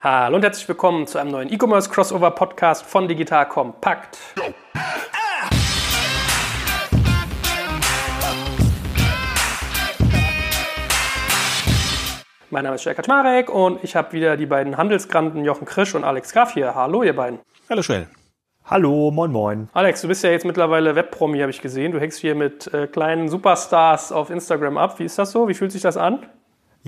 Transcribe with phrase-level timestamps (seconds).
[0.00, 4.16] Hallo und herzlich willkommen zu einem neuen E-Commerce Crossover Podcast von Digital Kompakt.
[12.48, 16.04] Mein Name ist Jörg Kaczmarek und ich habe wieder die beiden Handelsgranten Jochen Krisch und
[16.04, 16.76] Alex Graf hier.
[16.76, 17.40] Hallo, ihr beiden.
[17.68, 18.06] Hallo, Schwell.
[18.66, 19.68] Hallo, moin moin.
[19.72, 21.90] Alex, du bist ja jetzt mittlerweile Webpromi, habe ich gesehen.
[21.90, 25.00] Du hängst hier mit äh, kleinen Superstars auf Instagram ab.
[25.00, 25.48] Wie ist das so?
[25.48, 26.24] Wie fühlt sich das an?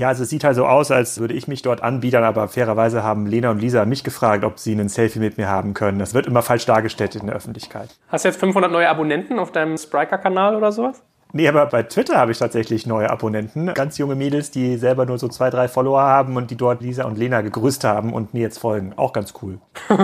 [0.01, 3.03] Ja, also es sieht halt so aus, als würde ich mich dort anbiedern, aber fairerweise
[3.03, 5.99] haben Lena und Lisa mich gefragt, ob sie einen Selfie mit mir haben können.
[5.99, 7.91] Das wird immer falsch dargestellt in der Öffentlichkeit.
[8.09, 11.03] Hast du jetzt 500 neue Abonnenten auf deinem Spriker-Kanal oder sowas?
[11.35, 13.75] Nee, aber bei Twitter habe ich tatsächlich neue Abonnenten.
[13.75, 17.05] Ganz junge Mädels, die selber nur so zwei, drei Follower haben und die dort Lisa
[17.05, 18.95] und Lena gegrüßt haben und mir jetzt folgen.
[18.97, 19.59] Auch ganz cool.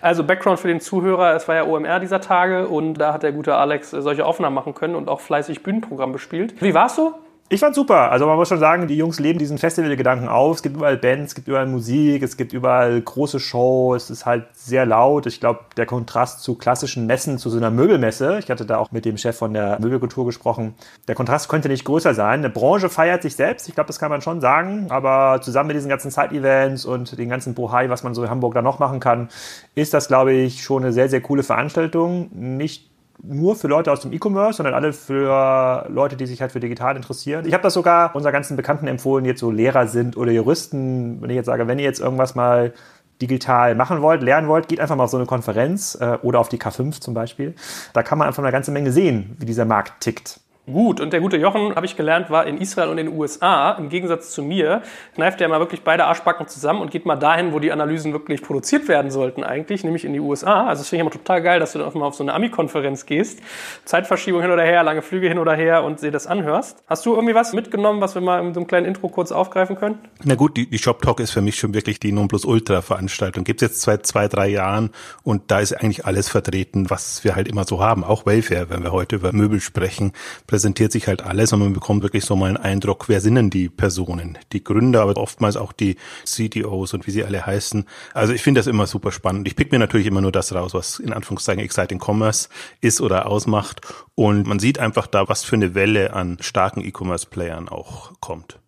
[0.00, 3.30] also Background für den Zuhörer, es war ja OMR dieser Tage und da hat der
[3.30, 6.60] gute Alex solche Aufnahmen machen können und auch fleißig Bühnenprogramm bespielt.
[6.60, 7.14] Wie war's so?
[7.50, 8.10] Ich fand's super.
[8.10, 10.56] Also man muss schon sagen, die Jungs leben diesen Festivalgedanken auf.
[10.56, 14.04] Es gibt überall Bands, es gibt überall Musik, es gibt überall große Shows.
[14.04, 15.24] Es ist halt sehr laut.
[15.24, 18.92] Ich glaube, der Kontrast zu klassischen Messen, zu so einer Möbelmesse, ich hatte da auch
[18.92, 20.74] mit dem Chef von der Möbelkultur gesprochen,
[21.06, 22.40] der Kontrast könnte nicht größer sein.
[22.40, 24.88] Eine Branche feiert sich selbst, ich glaube, das kann man schon sagen.
[24.90, 28.52] Aber zusammen mit diesen ganzen Side-Events und den ganzen Bohai, was man so in Hamburg
[28.52, 29.30] da noch machen kann,
[29.74, 32.28] ist das, glaube ich, schon eine sehr, sehr coole Veranstaltung.
[32.34, 32.87] Nicht
[33.22, 36.96] nur für Leute aus dem E-Commerce, sondern alle für Leute, die sich halt für digital
[36.96, 37.46] interessieren.
[37.46, 41.20] Ich habe das sogar unserer ganzen Bekannten empfohlen, die jetzt so Lehrer sind oder Juristen.
[41.20, 42.72] Wenn ich jetzt sage, wenn ihr jetzt irgendwas mal
[43.20, 46.48] digital machen wollt, lernen wollt, geht einfach mal auf so eine Konferenz äh, oder auf
[46.48, 47.54] die K5 zum Beispiel.
[47.92, 50.40] Da kann man einfach eine ganze Menge sehen, wie dieser Markt tickt.
[50.70, 53.72] Gut, und der gute Jochen, habe ich gelernt, war in Israel und in den USA.
[53.72, 54.82] Im Gegensatz zu mir
[55.14, 58.42] kneift er mal wirklich beide Arschbacken zusammen und geht mal dahin, wo die Analysen wirklich
[58.42, 60.66] produziert werden sollten eigentlich, nämlich in die USA.
[60.66, 62.34] Also das finde ich immer total geil, dass du dann auch mal auf so eine
[62.34, 63.40] Ami-Konferenz gehst.
[63.86, 66.82] Zeitverschiebung hin oder her, lange Flüge hin oder her und dir das anhörst.
[66.86, 69.76] Hast du irgendwie was mitgenommen, was wir mal in so einem kleinen Intro kurz aufgreifen
[69.76, 69.98] können?
[70.22, 73.44] Na gut, die, die Shop Talk ist für mich schon wirklich die Nonplusultra-Veranstaltung.
[73.44, 74.90] Gibt es jetzt seit zwei, drei Jahren
[75.22, 78.04] und da ist eigentlich alles vertreten, was wir halt immer so haben.
[78.04, 80.12] Auch Welfare, wenn wir heute über Möbel sprechen
[80.58, 83.48] präsentiert sich halt alles und man bekommt wirklich so mal einen Eindruck, wer sind denn
[83.48, 84.38] die Personen?
[84.52, 87.84] Die Gründer, aber oftmals auch die CTOs und wie sie alle heißen.
[88.12, 89.46] Also ich finde das immer super spannend.
[89.46, 92.48] Ich pick mir natürlich immer nur das raus, was in Anführungszeichen Exciting Commerce
[92.80, 93.82] ist oder ausmacht.
[94.16, 98.58] Und man sieht einfach da, was für eine Welle an starken E-Commerce-Playern auch kommt.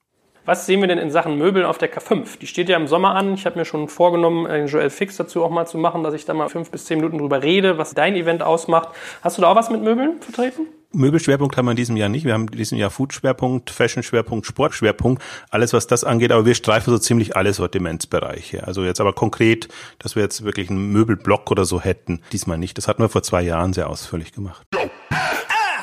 [0.45, 2.39] Was sehen wir denn in Sachen Möbeln auf der K5?
[2.39, 3.35] Die steht ja im Sommer an.
[3.35, 6.25] Ich habe mir schon vorgenommen, einen Joel Fix dazu auch mal zu machen, dass ich
[6.25, 8.91] da mal fünf bis zehn Minuten drüber rede, was dein Event ausmacht.
[9.23, 10.69] Hast du da auch was mit Möbeln vertreten?
[10.93, 12.25] Möbelschwerpunkt haben wir in diesem Jahr nicht.
[12.25, 16.33] Wir haben in diesem Jahr Food-Schwerpunkt, Fashion-Schwerpunkt, Sport-Schwerpunkt, alles was das angeht.
[16.33, 18.67] Aber wir streifen so ziemlich alle Sortimentsbereiche.
[18.67, 19.69] Also jetzt aber konkret,
[19.99, 22.77] dass wir jetzt wirklich einen Möbelblock oder so hätten, diesmal nicht.
[22.77, 24.67] Das hatten wir vor zwei Jahren sehr ausführlich gemacht.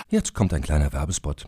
[0.10, 1.48] Jetzt kommt ein kleiner Werbespot.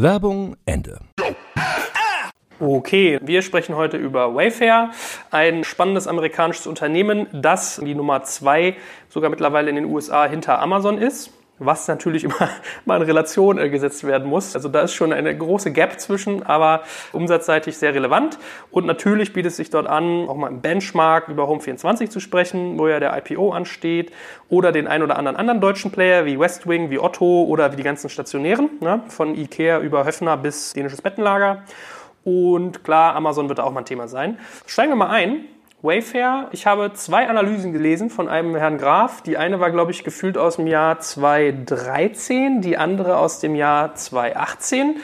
[0.00, 1.00] Werbung Ende.
[2.60, 4.92] Okay, wir sprechen heute über Wayfair,
[5.32, 8.76] ein spannendes amerikanisches Unternehmen, das die Nummer zwei
[9.08, 12.48] sogar mittlerweile in den USA hinter Amazon ist was natürlich immer
[12.84, 14.54] mal in Relation äh, gesetzt werden muss.
[14.54, 16.82] Also da ist schon eine große Gap zwischen, aber
[17.12, 18.38] umsatzseitig sehr relevant.
[18.70, 22.78] Und natürlich bietet es sich dort an, auch mal im Benchmark über Home24 zu sprechen,
[22.78, 24.12] wo ja der IPO ansteht,
[24.48, 27.82] oder den ein oder anderen anderen deutschen Player wie Westwing, wie Otto oder wie die
[27.82, 29.02] ganzen Stationären, ne?
[29.08, 31.62] von Ikea über Höfner bis dänisches Bettenlager.
[32.24, 34.38] Und klar, Amazon wird da auch mal ein Thema sein.
[34.66, 35.44] Steigen wir mal ein.
[35.80, 39.22] Wayfair, ich habe zwei Analysen gelesen von einem Herrn Graf.
[39.22, 43.94] Die eine war, glaube ich, gefühlt aus dem Jahr 2013, die andere aus dem Jahr
[43.94, 44.96] 2018.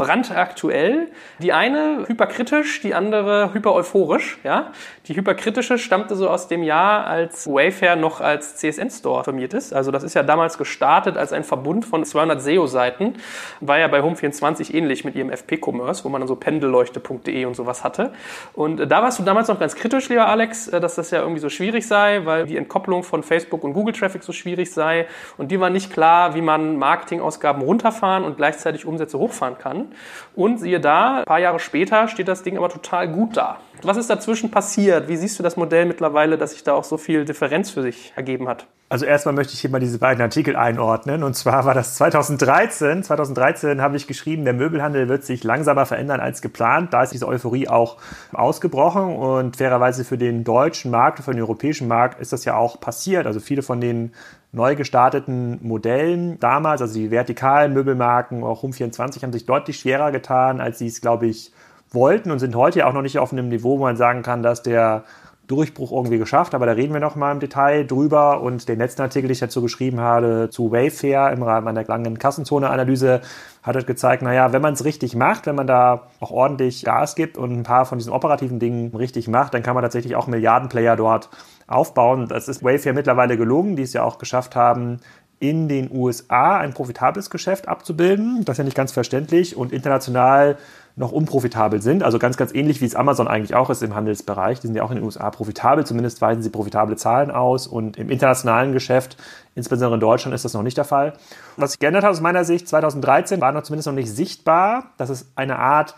[0.00, 1.08] brandaktuell.
[1.38, 4.38] Die eine hyperkritisch, die andere hyper euphorisch.
[4.44, 4.72] Ja?
[5.06, 9.72] Die hyperkritische stammte so aus dem Jahr, als Wayfair noch als CSN-Store firmiert ist.
[9.72, 13.14] Also das ist ja damals gestartet als ein Verbund von 200 SEO-Seiten.
[13.60, 17.84] War ja bei Home24 ähnlich mit ihrem FP-Commerce, wo man dann so pendelleuchte.de und sowas
[17.84, 18.12] hatte.
[18.54, 21.48] Und da warst du damals noch ganz kritisch, lieber Alex, dass das ja irgendwie so
[21.48, 25.06] schwierig sei, weil die Entkopplung von Facebook und Google-Traffic so schwierig sei.
[25.36, 29.89] Und dir war nicht klar, wie man Marketingausgaben runterfahren und gleichzeitig Umsätze hochfahren kann.
[30.34, 33.58] Und siehe da, ein paar Jahre später steht das Ding aber total gut da.
[33.82, 35.08] Was ist dazwischen passiert?
[35.08, 38.12] Wie siehst du das Modell mittlerweile, dass sich da auch so viel Differenz für sich
[38.16, 38.66] ergeben hat?
[38.90, 41.22] Also erstmal möchte ich hier mal diese beiden Artikel einordnen.
[41.22, 43.04] Und zwar war das 2013.
[43.04, 46.92] 2013 habe ich geschrieben, der Möbelhandel wird sich langsamer verändern als geplant.
[46.92, 47.98] Da ist diese Euphorie auch
[48.32, 49.14] ausgebrochen.
[49.16, 53.26] Und fairerweise für den deutschen Markt, für den europäischen Markt ist das ja auch passiert.
[53.26, 54.12] Also viele von den
[54.52, 60.60] neu gestarteten Modellen damals, also die vertikalen Möbelmarken, auch Home24, haben sich deutlich schwerer getan,
[60.60, 61.52] als sie es, glaube ich,
[61.90, 64.62] wollten und sind heute auch noch nicht auf einem Niveau, wo man sagen kann, dass
[64.62, 65.04] der
[65.50, 68.40] Durchbruch irgendwie geschafft, aber da reden wir noch mal im Detail drüber.
[68.40, 72.18] Und den letzten Artikel, den ich dazu geschrieben habe, zu Wayfair im Rahmen einer langen
[72.18, 73.20] Kassenzone-Analyse,
[73.64, 77.16] hat es gezeigt, naja, wenn man es richtig macht, wenn man da auch ordentlich Gas
[77.16, 80.28] gibt und ein paar von diesen operativen Dingen richtig macht, dann kann man tatsächlich auch
[80.28, 81.30] Milliardenplayer dort
[81.70, 82.28] aufbauen.
[82.28, 85.00] Das ist Wayfair mittlerweile gelungen, die es ja auch geschafft haben,
[85.40, 88.44] in den USA ein profitables Geschäft abzubilden.
[88.44, 90.58] Das ist ja nicht ganz verständlich und international
[90.96, 92.02] noch unprofitabel sind.
[92.02, 94.60] Also ganz, ganz ähnlich wie es Amazon eigentlich auch ist im Handelsbereich.
[94.60, 97.66] Die sind ja auch in den USA profitabel, zumindest weisen sie profitable Zahlen aus.
[97.66, 99.16] Und im internationalen Geschäft,
[99.54, 101.14] insbesondere in Deutschland, ist das noch nicht der Fall.
[101.56, 105.08] Was sich geändert hat aus meiner Sicht, 2013 war noch zumindest noch nicht sichtbar, dass
[105.08, 105.94] es eine Art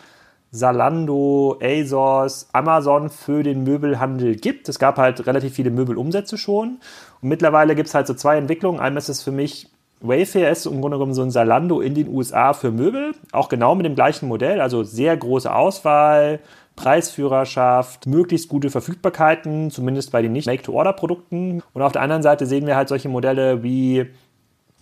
[0.53, 4.69] Salando, ASOS, Amazon für den Möbelhandel gibt.
[4.69, 6.79] Es gab halt relativ viele Möbelumsätze schon.
[7.23, 8.79] Und mittlerweile gibt es halt so zwei Entwicklungen.
[8.79, 9.69] Einmal ist es für mich
[10.03, 13.77] Wayfair ist im Grunde genommen so ein Salando in den USA für Möbel, auch genau
[13.77, 16.41] mit dem gleichen Modell, also sehr große Auswahl,
[16.75, 21.63] Preisführerschaft, möglichst gute Verfügbarkeiten, zumindest bei den nicht Make-to-Order-Produkten.
[21.73, 24.07] Und auf der anderen Seite sehen wir halt solche Modelle wie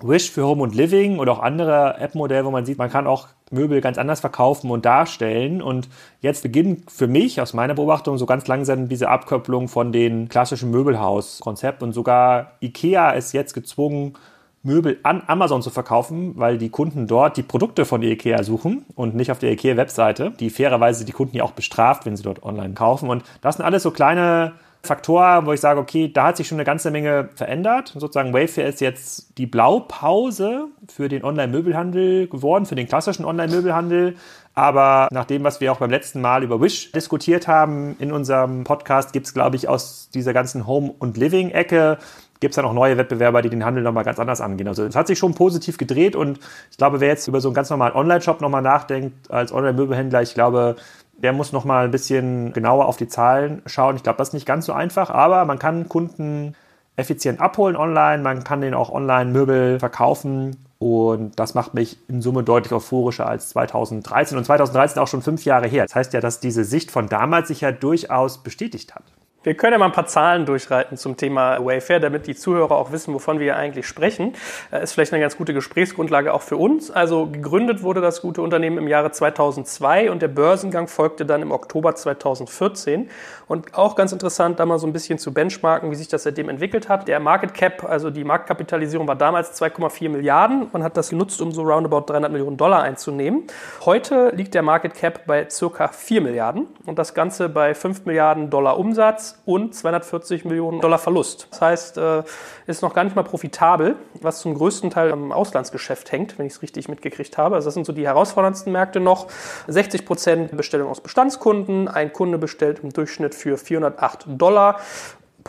[0.02, 3.28] Wish für Home und Living oder auch andere App-Modelle, wo man sieht, man kann auch
[3.50, 5.60] Möbel ganz anders verkaufen und darstellen.
[5.62, 5.88] Und
[6.20, 10.70] jetzt beginnt für mich aus meiner Beobachtung so ganz langsam diese Abkopplung von den klassischen
[10.70, 11.82] Möbelhaus-Konzept.
[11.82, 14.14] Und sogar IKEA ist jetzt gezwungen,
[14.62, 19.14] Möbel an Amazon zu verkaufen, weil die Kunden dort die Produkte von IKEA suchen und
[19.14, 22.74] nicht auf der IKEA-Webseite, die fairerweise die Kunden ja auch bestraft, wenn sie dort online
[22.74, 23.08] kaufen.
[23.08, 24.52] Und das sind alles so kleine
[24.82, 27.92] Faktoren, wo ich sage, okay, da hat sich schon eine ganze Menge verändert.
[27.94, 34.16] Sozusagen Wayfair ist jetzt die Blaupause für den Online-Möbelhandel geworden, für den klassischen Online-Möbelhandel.
[34.54, 38.64] Aber nach dem, was wir auch beim letzten Mal über Wish diskutiert haben in unserem
[38.64, 41.98] Podcast, gibt es, glaube ich, aus dieser ganzen Home- und Living-Ecke
[42.40, 44.66] gibt es dann auch neue Wettbewerber, die den Handel nochmal ganz anders angehen.
[44.66, 46.40] Also es hat sich schon positiv gedreht und
[46.70, 50.34] ich glaube, wer jetzt über so einen ganz normalen Online-Shop nochmal nachdenkt als Online-Möbelhändler, ich
[50.34, 50.76] glaube,
[51.22, 53.96] der muss nochmal ein bisschen genauer auf die Zahlen schauen.
[53.96, 56.54] Ich glaube, das ist nicht ganz so einfach, aber man kann Kunden
[56.96, 62.22] effizient abholen online, man kann denen auch online Möbel verkaufen und das macht mich in
[62.22, 65.84] Summe deutlich euphorischer als 2013 und 2013 auch schon fünf Jahre her.
[65.84, 69.04] Das heißt ja, dass diese Sicht von damals sich ja durchaus bestätigt hat.
[69.42, 72.92] Wir können ja mal ein paar Zahlen durchreiten zum Thema Wayfair, damit die Zuhörer auch
[72.92, 74.34] wissen, wovon wir eigentlich sprechen.
[74.70, 76.90] Äh, ist vielleicht eine ganz gute Gesprächsgrundlage auch für uns.
[76.90, 81.52] Also gegründet wurde das gute Unternehmen im Jahre 2002 und der Börsengang folgte dann im
[81.52, 83.08] Oktober 2014.
[83.48, 86.50] Und auch ganz interessant, da mal so ein bisschen zu benchmarken, wie sich das seitdem
[86.50, 87.08] entwickelt hat.
[87.08, 90.66] Der Market Cap, also die Marktkapitalisierung war damals 2,4 Milliarden.
[90.70, 93.44] Man hat das genutzt, um so roundabout 300 Millionen Dollar einzunehmen.
[93.86, 98.50] Heute liegt der Market Cap bei circa 4 Milliarden und das Ganze bei 5 Milliarden
[98.50, 101.48] Dollar Umsatz und 240 Millionen Dollar Verlust.
[101.50, 102.22] Das heißt, äh,
[102.66, 106.54] ist noch gar nicht mal profitabel, was zum größten Teil am Auslandsgeschäft hängt, wenn ich
[106.54, 107.56] es richtig mitgekriegt habe.
[107.56, 109.28] Also das sind so die herausforderndsten Märkte noch.
[109.66, 111.88] 60 Prozent Bestellung aus Bestandskunden.
[111.88, 114.80] Ein Kunde bestellt im Durchschnitt für 408 Dollar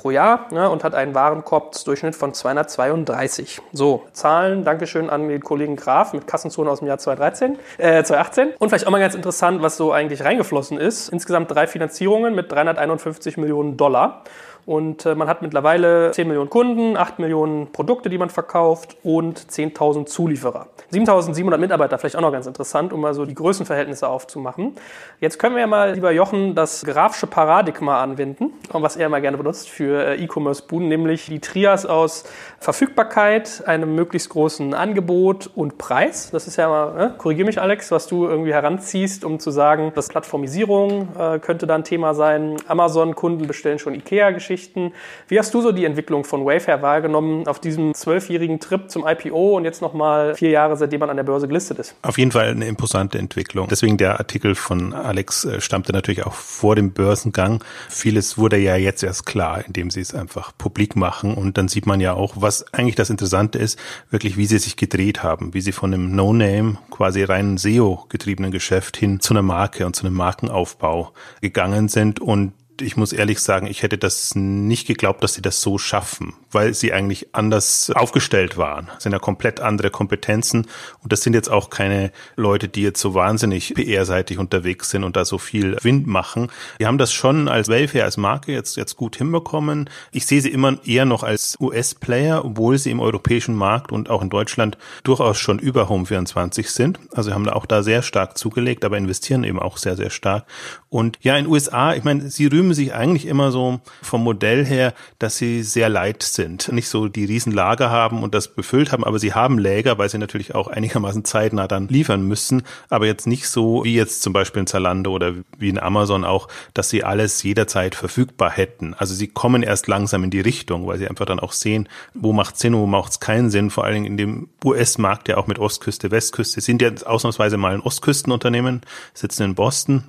[0.01, 3.61] pro Jahr ne, und hat einen Warenkorbsdurchschnitt von 232.
[3.71, 8.53] So, Zahlen, Dankeschön an den Kollegen Graf mit Kassenzone aus dem Jahr 2013, äh, 2018.
[8.57, 11.09] Und vielleicht auch mal ganz interessant, was so eigentlich reingeflossen ist.
[11.09, 14.23] Insgesamt drei Finanzierungen mit 351 Millionen Dollar.
[14.65, 19.39] Und äh, man hat mittlerweile 10 Millionen Kunden, 8 Millionen Produkte, die man verkauft und
[19.39, 20.67] 10.000 Zulieferer.
[20.93, 24.75] 7.700 Mitarbeiter, vielleicht auch noch ganz interessant, um mal so die Größenverhältnisse aufzumachen.
[25.19, 29.37] Jetzt können wir ja mal, lieber Jochen, das grafische Paradigma anwenden, was er immer gerne
[29.37, 32.25] benutzt für äh, E-Commerce-Buden, nämlich die Trias aus
[32.59, 36.29] Verfügbarkeit, einem möglichst großen Angebot und Preis.
[36.31, 39.91] Das ist ja mal, äh, korrigiere mich Alex, was du irgendwie heranziehst, um zu sagen,
[39.95, 42.57] dass Plattformisierung äh, könnte da ein Thema sein.
[42.67, 44.91] Amazon-Kunden bestellen schon IKEA-Geschichten Geschichten.
[45.29, 49.55] Wie hast du so die Entwicklung von Wayfair wahrgenommen auf diesem zwölfjährigen Trip zum IPO
[49.55, 51.95] und jetzt nochmal vier Jahre, seitdem man an der Börse gelistet ist?
[52.01, 53.69] Auf jeden Fall eine imposante Entwicklung.
[53.69, 57.63] Deswegen der Artikel von Alex äh, stammte natürlich auch vor dem Börsengang.
[57.87, 61.33] Vieles wurde ja jetzt erst klar, indem sie es einfach publik machen.
[61.35, 63.79] Und dann sieht man ja auch, was eigentlich das Interessante ist,
[64.09, 68.97] wirklich, wie sie sich gedreht haben, wie sie von einem No-Name, quasi rein SEO-getriebenen Geschäft
[68.97, 72.51] hin zu einer Marke und zu einem Markenaufbau gegangen sind und
[72.81, 76.73] ich muss ehrlich sagen, ich hätte das nicht geglaubt, dass sie das so schaffen, weil
[76.73, 78.87] sie eigentlich anders aufgestellt waren.
[78.93, 80.67] Das sind ja komplett andere Kompetenzen
[81.03, 85.15] und das sind jetzt auch keine Leute, die jetzt so wahnsinnig PR-seitig unterwegs sind und
[85.15, 86.49] da so viel Wind machen.
[86.79, 89.89] Die haben das schon als Welfare, als Marke jetzt, jetzt gut hinbekommen.
[90.11, 94.21] Ich sehe sie immer eher noch als US-Player, obwohl sie im europäischen Markt und auch
[94.21, 96.99] in Deutschland durchaus schon über Home24 sind.
[97.11, 100.45] Also haben auch da sehr stark zugelegt, aber investieren eben auch sehr, sehr stark.
[100.89, 104.93] Und ja, in USA, ich meine, sie rühmen sich eigentlich immer so vom Modell her,
[105.19, 106.71] dass sie sehr light sind.
[106.71, 110.17] Nicht so die Riesenlager haben und das befüllt haben, aber sie haben Läger, weil sie
[110.17, 112.63] natürlich auch einigermaßen zeitnah dann liefern müssen.
[112.89, 116.47] Aber jetzt nicht so wie jetzt zum Beispiel in Zalando oder wie in Amazon auch,
[116.73, 118.93] dass sie alles jederzeit verfügbar hätten.
[118.93, 122.33] Also sie kommen erst langsam in die Richtung, weil sie einfach dann auch sehen, wo
[122.33, 123.69] macht Sinn, wo macht es keinen Sinn.
[123.69, 126.61] Vor allen Dingen in dem US-Markt ja auch mit Ostküste, Westküste.
[126.61, 128.81] sind ja ausnahmsweise mal ein Ostküstenunternehmen,
[129.13, 130.03] sitzen in Boston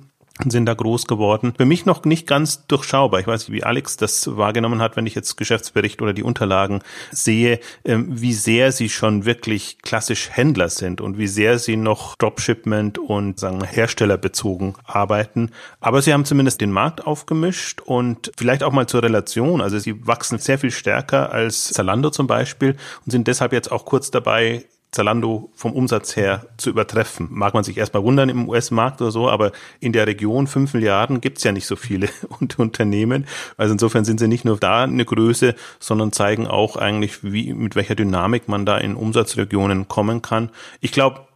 [0.51, 1.53] sind da groß geworden.
[1.57, 3.19] Für mich noch nicht ganz durchschaubar.
[3.19, 6.81] Ich weiß nicht, wie Alex das wahrgenommen hat, wenn ich jetzt Geschäftsbericht oder die Unterlagen
[7.11, 12.15] sehe, ähm, wie sehr sie schon wirklich klassisch Händler sind und wie sehr sie noch
[12.15, 15.51] Dropshipment und sagen herstellerbezogen arbeiten.
[15.79, 19.61] Aber sie haben zumindest den Markt aufgemischt und vielleicht auch mal zur Relation.
[19.61, 23.85] Also sie wachsen sehr viel stärker als Zalando zum Beispiel und sind deshalb jetzt auch
[23.85, 27.27] kurz dabei, Zalando vom Umsatz her zu übertreffen.
[27.31, 31.19] Mag man sich erstmal wundern im US-Markt oder so, aber in der Region fünf Milliarden
[31.19, 32.09] gibt's ja nicht so viele
[32.57, 33.25] Unternehmen.
[33.57, 37.75] Also insofern sind sie nicht nur da eine Größe, sondern zeigen auch eigentlich, wie, mit
[37.75, 40.51] welcher Dynamik man da in Umsatzregionen kommen kann.
[40.79, 41.27] Ich glaube,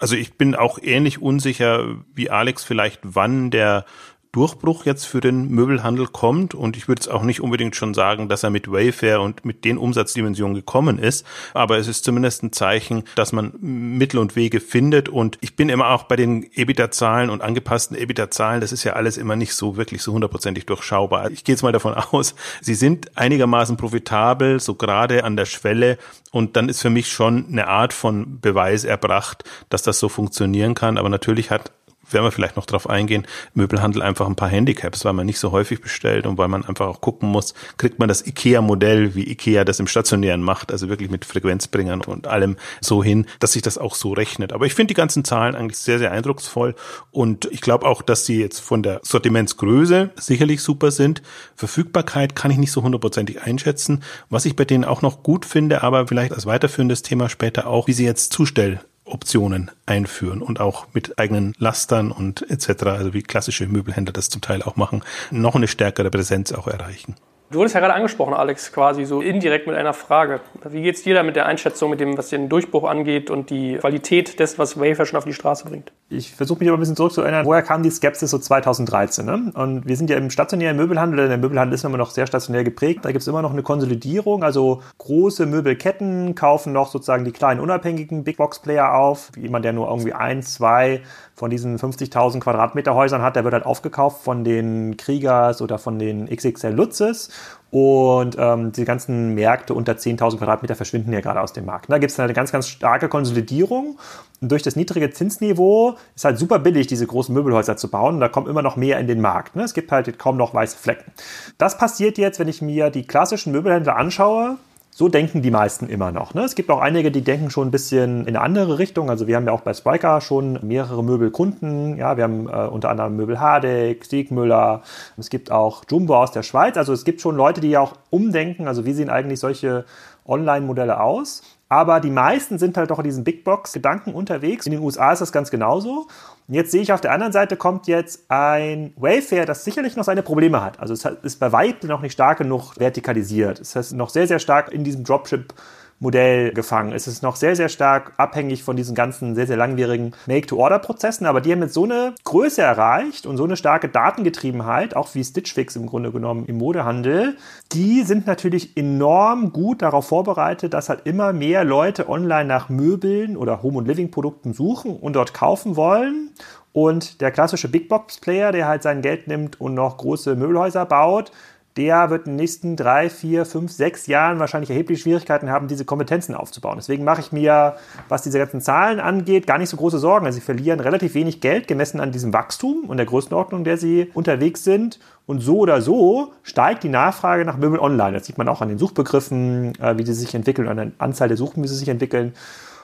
[0.00, 3.84] also ich bin auch ähnlich unsicher wie Alex vielleicht, wann der
[4.32, 6.54] Durchbruch jetzt für den Möbelhandel kommt.
[6.54, 9.66] Und ich würde es auch nicht unbedingt schon sagen, dass er mit Wayfair und mit
[9.66, 11.26] den Umsatzdimensionen gekommen ist.
[11.52, 15.10] Aber es ist zumindest ein Zeichen, dass man Mittel und Wege findet.
[15.10, 19.18] Und ich bin immer auch bei den EBITDA-Zahlen und angepassten EBITDA-Zahlen, das ist ja alles
[19.18, 21.30] immer nicht so wirklich so hundertprozentig durchschaubar.
[21.30, 25.98] Ich gehe jetzt mal davon aus, sie sind einigermaßen profitabel, so gerade an der Schwelle.
[26.30, 30.74] Und dann ist für mich schon eine Art von Beweis erbracht, dass das so funktionieren
[30.74, 30.96] kann.
[30.96, 31.70] Aber natürlich hat
[32.12, 35.52] werden wir vielleicht noch drauf eingehen, Möbelhandel einfach ein paar Handicaps, weil man nicht so
[35.52, 39.64] häufig bestellt und weil man einfach auch gucken muss, kriegt man das IKEA-Modell, wie IKEA
[39.64, 43.78] das im Stationären macht, also wirklich mit Frequenzbringern und allem so hin, dass sich das
[43.78, 44.52] auch so rechnet.
[44.52, 46.74] Aber ich finde die ganzen Zahlen eigentlich sehr, sehr eindrucksvoll
[47.10, 51.22] und ich glaube auch, dass sie jetzt von der Sortimentsgröße sicherlich super sind.
[51.56, 54.02] Verfügbarkeit kann ich nicht so hundertprozentig einschätzen.
[54.30, 57.86] Was ich bei denen auch noch gut finde, aber vielleicht als weiterführendes Thema später auch,
[57.86, 58.80] wie sie jetzt Zustell
[59.12, 64.40] Optionen einführen und auch mit eigenen Lastern und etc., also wie klassische Möbelhändler das zum
[64.40, 67.14] Teil auch machen, noch eine stärkere Präsenz auch erreichen.
[67.52, 70.40] Du wurdest ja gerade angesprochen, Alex, quasi so indirekt mit einer Frage.
[70.70, 73.50] Wie geht es dir da mit der Einschätzung, mit dem, was den Durchbruch angeht und
[73.50, 75.92] die Qualität des, was Wayfair schon auf die Straße bringt?
[76.08, 79.26] Ich versuche mich aber ein bisschen zurückzuerinnern, woher kam die Skepsis so 2013?
[79.26, 79.52] Ne?
[79.54, 83.04] Und wir sind ja im stationären Möbelhandel, der Möbelhandel ist immer noch sehr stationär geprägt.
[83.04, 87.60] Da gibt es immer noch eine Konsolidierung, also große Möbelketten kaufen noch sozusagen die kleinen
[87.60, 89.30] unabhängigen Big Box Player auf.
[89.36, 91.02] Jemand, der nur irgendwie ein, zwei
[91.34, 95.98] von diesen 50.000 Quadratmeter Häusern hat, der wird halt aufgekauft von den Kriegers oder von
[95.98, 97.30] den XXL Lutzes
[97.72, 101.90] und ähm, die ganzen Märkte unter 10.000 Quadratmeter verschwinden ja gerade aus dem Markt.
[101.90, 103.98] Da gibt es eine ganz, ganz starke Konsolidierung.
[104.42, 108.16] Und durch das niedrige Zinsniveau ist halt super billig, diese großen Möbelhäuser zu bauen.
[108.16, 109.56] Und da kommt immer noch mehr in den Markt.
[109.56, 109.62] Ne?
[109.62, 111.12] Es gibt halt kaum noch weiße Flecken.
[111.56, 114.58] Das passiert jetzt, wenn ich mir die klassischen Möbelhändler anschaue
[114.94, 116.34] so denken die meisten immer noch.
[116.34, 116.42] Ne?
[116.42, 119.08] Es gibt auch einige, die denken schon ein bisschen in eine andere Richtung.
[119.08, 121.96] Also wir haben ja auch bei Spiker schon mehrere Möbelkunden.
[121.96, 124.82] Ja, wir haben äh, unter anderem Möbel Hardek, Stiegmüller.
[125.16, 126.76] Es gibt auch Jumbo aus der Schweiz.
[126.76, 128.68] Also es gibt schon Leute, die ja auch umdenken.
[128.68, 129.86] Also wie sehen eigentlich solche
[130.26, 131.42] Online-Modelle aus?
[131.72, 134.66] Aber die meisten sind halt doch in diesen Big Box-Gedanken unterwegs.
[134.66, 136.06] In den USA ist das ganz genauso.
[136.46, 140.04] Und jetzt sehe ich auf der anderen Seite kommt jetzt ein Wayfair, das sicherlich noch
[140.04, 140.78] seine Probleme hat.
[140.80, 143.58] Also es ist bei weitem noch nicht stark genug vertikalisiert.
[143.58, 145.54] Es ist noch sehr, sehr stark in diesem Dropship
[146.02, 146.92] Modell gefangen.
[146.92, 151.40] Es ist noch sehr, sehr stark abhängig von diesen ganzen sehr, sehr langwierigen Make-to-Order-Prozessen, aber
[151.40, 155.54] die haben jetzt so eine Größe erreicht und so eine starke Datengetriebenheit, auch wie Stitch
[155.54, 157.36] Fix im Grunde genommen im Modehandel,
[157.70, 163.36] die sind natürlich enorm gut darauf vorbereitet, dass halt immer mehr Leute online nach Möbeln
[163.36, 166.30] oder Home- und Living-Produkten suchen und dort kaufen wollen.
[166.72, 170.86] Und der klassische Big Box Player, der halt sein Geld nimmt und noch große Möbelhäuser
[170.86, 171.30] baut,
[171.76, 175.84] der wird in den nächsten drei, vier, fünf, sechs Jahren wahrscheinlich erhebliche Schwierigkeiten haben, diese
[175.84, 176.76] Kompetenzen aufzubauen.
[176.76, 177.76] Deswegen mache ich mir,
[178.08, 180.26] was diese ganzen Zahlen angeht, gar nicht so große Sorgen.
[180.26, 184.10] Also sie verlieren relativ wenig Geld gemessen an diesem Wachstum und der Größenordnung, der sie
[184.14, 185.00] unterwegs sind.
[185.24, 188.12] Und so oder so steigt die Nachfrage nach Möbel online.
[188.12, 191.28] Das sieht man auch an den Suchbegriffen, äh, wie sie sich entwickeln, an der Anzahl
[191.28, 192.34] der Suchen, wie sie sich entwickeln.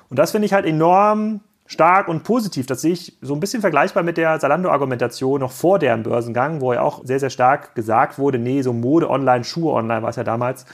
[0.08, 2.66] Und das finde ich halt enorm stark und positiv.
[2.66, 6.72] Das sehe ich so ein bisschen vergleichbar mit der Zalando-Argumentation noch vor deren Börsengang, wo
[6.72, 10.16] ja auch sehr, sehr stark gesagt wurde, nee, so Mode online, Schuhe online war es
[10.16, 10.64] ja damals,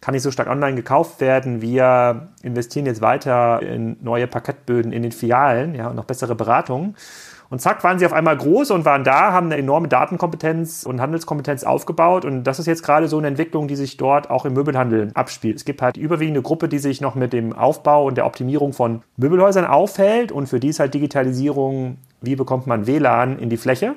[0.00, 1.60] kann nicht so stark online gekauft werden.
[1.60, 6.94] Wir investieren jetzt weiter in neue Parkettböden in den Filialen ja, und noch bessere Beratungen.
[7.50, 11.00] Und zack, waren sie auf einmal groß und waren da, haben eine enorme Datenkompetenz und
[11.00, 12.24] Handelskompetenz aufgebaut.
[12.24, 15.56] Und das ist jetzt gerade so eine Entwicklung, die sich dort auch im Möbelhandel abspielt.
[15.56, 18.72] Es gibt halt die überwiegende Gruppe, die sich noch mit dem Aufbau und der Optimierung
[18.72, 20.32] von Möbelhäusern aufhält.
[20.32, 23.94] Und für die ist halt Digitalisierung, wie bekommt man WLAN in die Fläche?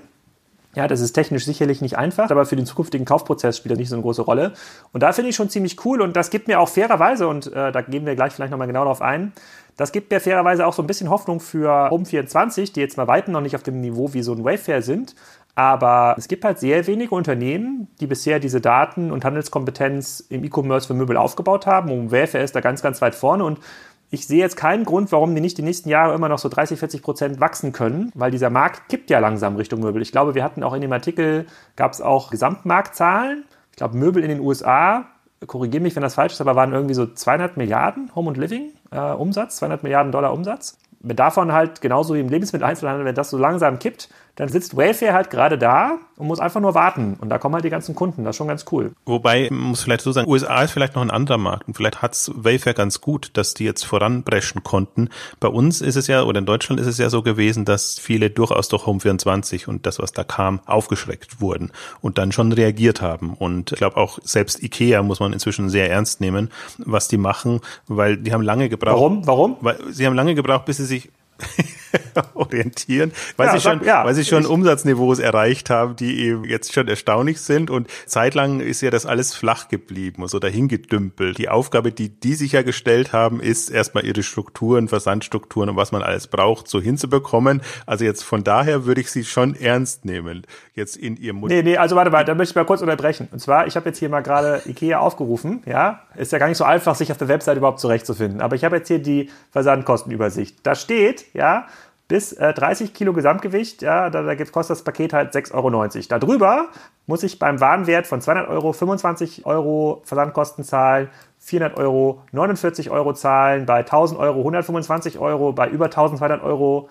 [0.77, 3.89] Ja, das ist technisch sicherlich nicht einfach, aber für den zukünftigen Kaufprozess spielt das nicht
[3.89, 4.53] so eine große Rolle.
[4.93, 7.72] Und da finde ich schon ziemlich cool und das gibt mir auch fairerweise, und äh,
[7.72, 9.34] da gehen wir gleich vielleicht nochmal genau darauf ein,
[9.75, 13.34] das gibt mir fairerweise auch so ein bisschen Hoffnung für Home24, die jetzt mal weitem
[13.34, 15.15] noch nicht auf dem Niveau wie so ein Wayfair sind.
[15.55, 20.86] Aber es gibt halt sehr wenige Unternehmen, die bisher diese Daten- und Handelskompetenz im E-Commerce
[20.86, 21.91] für Möbel aufgebaut haben.
[21.91, 23.43] Und Wayfair ist da ganz, ganz weit vorne.
[23.43, 23.60] Und
[24.09, 26.79] ich sehe jetzt keinen Grund, warum die nicht die nächsten Jahre immer noch so 30,
[26.79, 30.01] 40 Prozent wachsen können, weil dieser Markt kippt ja langsam Richtung Möbel.
[30.01, 31.45] Ich glaube, wir hatten auch in dem Artikel,
[31.75, 33.43] gab es auch Gesamtmarktzahlen.
[33.71, 35.05] Ich glaube, Möbel in den USA
[35.45, 38.71] korrigiere mich, wenn das falsch ist, aber waren irgendwie so 200 Milliarden Home und Living
[38.91, 40.79] äh, Umsatz, 200 Milliarden Dollar Umsatz.
[41.01, 45.32] Davon halt genauso wie im Lebensmitteleinzelhandel, wenn das so langsam kippt, dann sitzt Wayfair halt
[45.32, 47.17] gerade da und muss einfach nur warten.
[47.20, 48.24] Und da kommen halt die ganzen Kunden.
[48.24, 48.91] Das ist schon ganz cool.
[49.03, 51.67] Wobei, muss vielleicht so sagen, USA ist vielleicht noch ein anderer Markt.
[51.67, 55.10] Und vielleicht hat's Wayfair ganz gut, dass die jetzt voranbrechen konnten.
[55.39, 58.29] Bei uns ist es ja, oder in Deutschland ist es ja so gewesen, dass viele
[58.29, 63.34] durchaus durch Home24 und das, was da kam, aufgeschreckt wurden und dann schon reagiert haben.
[63.34, 67.62] Und ich glaube auch selbst Ikea muss man inzwischen sehr ernst nehmen, was die machen,
[67.88, 68.98] weil die haben lange gebraucht.
[68.98, 69.25] Warum?
[69.25, 69.58] Warum?
[69.62, 71.10] Weil sie haben lange gebraucht, bis sie sich
[72.34, 76.74] orientieren, weil, ja, sie schon, ja, weil sie schon Umsatzniveaus erreicht haben, die eben jetzt
[76.74, 81.38] schon erstaunlich sind und zeitlang ist ja das alles flach geblieben, so also dahin gedümpelt.
[81.38, 85.91] Die Aufgabe, die die sich ja gestellt haben, ist erstmal ihre Strukturen, Versandstrukturen und was
[85.91, 87.62] man alles braucht, so hinzubekommen.
[87.86, 91.63] Also jetzt von daher würde ich sie schon ernst nehmen, jetzt in ihrem Modell.
[91.63, 93.27] Nee, nee, also warte mal, da möchte ich mal kurz unterbrechen.
[93.32, 96.58] Und zwar, ich habe jetzt hier mal gerade Ikea aufgerufen, ja, ist ja gar nicht
[96.58, 100.57] so einfach, sich auf der Website überhaupt zurechtzufinden, aber ich habe jetzt hier die Versandkostenübersicht.
[100.64, 101.68] Da steht, ja,
[102.07, 105.87] bis äh, 30 Kilo Gesamtgewicht, ja, da, da kostet das Paket halt 6,90 Euro.
[106.20, 106.68] Darüber
[107.05, 111.09] muss ich beim Warenwert von 200 Euro 25 Euro Versandkosten zahlen,
[111.40, 116.90] 400 Euro 49 Euro zahlen, bei 1000 Euro 125 Euro, bei über 1200 Euro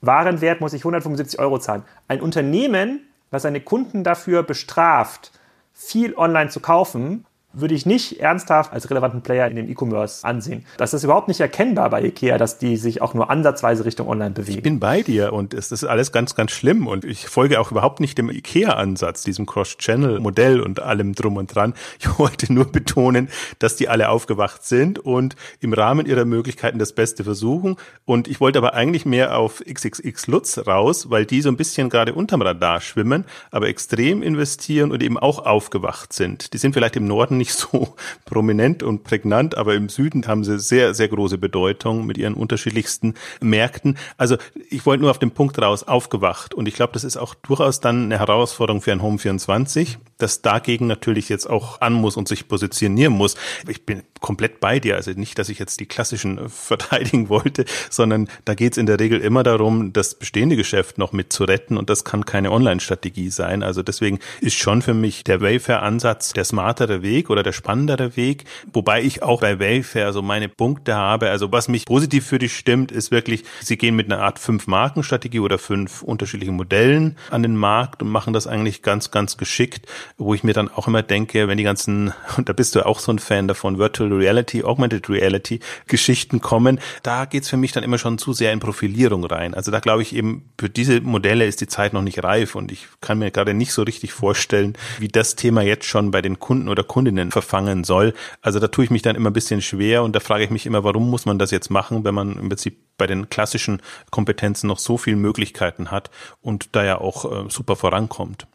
[0.00, 1.82] Warenwert muss ich 175 Euro zahlen.
[2.08, 5.32] Ein Unternehmen, das seine Kunden dafür bestraft,
[5.72, 10.64] viel online zu kaufen, würde ich nicht ernsthaft als relevanten Player in dem E-Commerce ansehen.
[10.76, 14.30] Das ist überhaupt nicht erkennbar bei IKEA, dass die sich auch nur ansatzweise Richtung Online
[14.30, 14.58] bewegen.
[14.58, 17.70] Ich bin bei dir und es ist alles ganz, ganz schlimm und ich folge auch
[17.70, 21.74] überhaupt nicht dem IKEA-Ansatz, diesem Cross-Channel-Modell und allem drum und dran.
[21.98, 26.92] Ich wollte nur betonen, dass die alle aufgewacht sind und im Rahmen ihrer Möglichkeiten das
[26.92, 27.76] Beste versuchen.
[28.04, 31.90] Und ich wollte aber eigentlich mehr auf XXX Lutz raus, weil die so ein bisschen
[31.90, 36.52] gerade unterm Radar schwimmen, aber extrem investieren und eben auch aufgewacht sind.
[36.52, 40.58] Die sind vielleicht im Norden nicht so prominent und prägnant, aber im Süden haben sie
[40.58, 43.98] sehr, sehr große Bedeutung mit ihren unterschiedlichsten Märkten.
[44.16, 44.36] Also
[44.70, 46.54] ich wollte nur auf den Punkt raus, aufgewacht.
[46.54, 50.42] Und ich glaube, das ist auch durchaus dann eine Herausforderung für ein Home 24, das
[50.42, 53.36] dagegen natürlich jetzt auch an muss und sich positionieren muss.
[53.68, 54.96] Ich bin komplett bei dir.
[54.96, 58.98] Also nicht, dass ich jetzt die klassischen verteidigen wollte, sondern da geht es in der
[58.98, 63.28] Regel immer darum, das bestehende Geschäft noch mit zu retten und das kann keine Online-Strategie
[63.28, 63.62] sein.
[63.62, 68.44] Also deswegen ist schon für mich der Wayfair-Ansatz der smartere Weg oder der spannendere Weg,
[68.72, 71.28] wobei ich auch bei Wayfair so meine Punkte habe.
[71.28, 75.40] Also was mich positiv für dich stimmt, ist wirklich, sie gehen mit einer Art Fünf-Marken-Strategie
[75.40, 80.32] oder fünf unterschiedlichen Modellen an den Markt und machen das eigentlich ganz, ganz geschickt, wo
[80.32, 83.12] ich mir dann auch immer denke, wenn die ganzen, und da bist du auch so
[83.12, 87.98] ein Fan davon, Virtual Reality, Augmented Reality Geschichten kommen, da geht's für mich dann immer
[87.98, 89.54] schon zu sehr in Profilierung rein.
[89.54, 92.72] Also da glaube ich eben, für diese Modelle ist die Zeit noch nicht reif und
[92.72, 96.38] ich kann mir gerade nicht so richtig vorstellen, wie das Thema jetzt schon bei den
[96.38, 98.14] Kunden oder Kundinnen verfangen soll.
[98.40, 100.66] Also da tue ich mich dann immer ein bisschen schwer und da frage ich mich
[100.66, 104.68] immer, warum muss man das jetzt machen, wenn man im Prinzip bei den klassischen Kompetenzen
[104.68, 108.46] noch so viele Möglichkeiten hat und da ja auch äh, super vorankommt.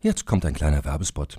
[0.00, 1.38] Jetzt kommt ein kleiner Werbespot.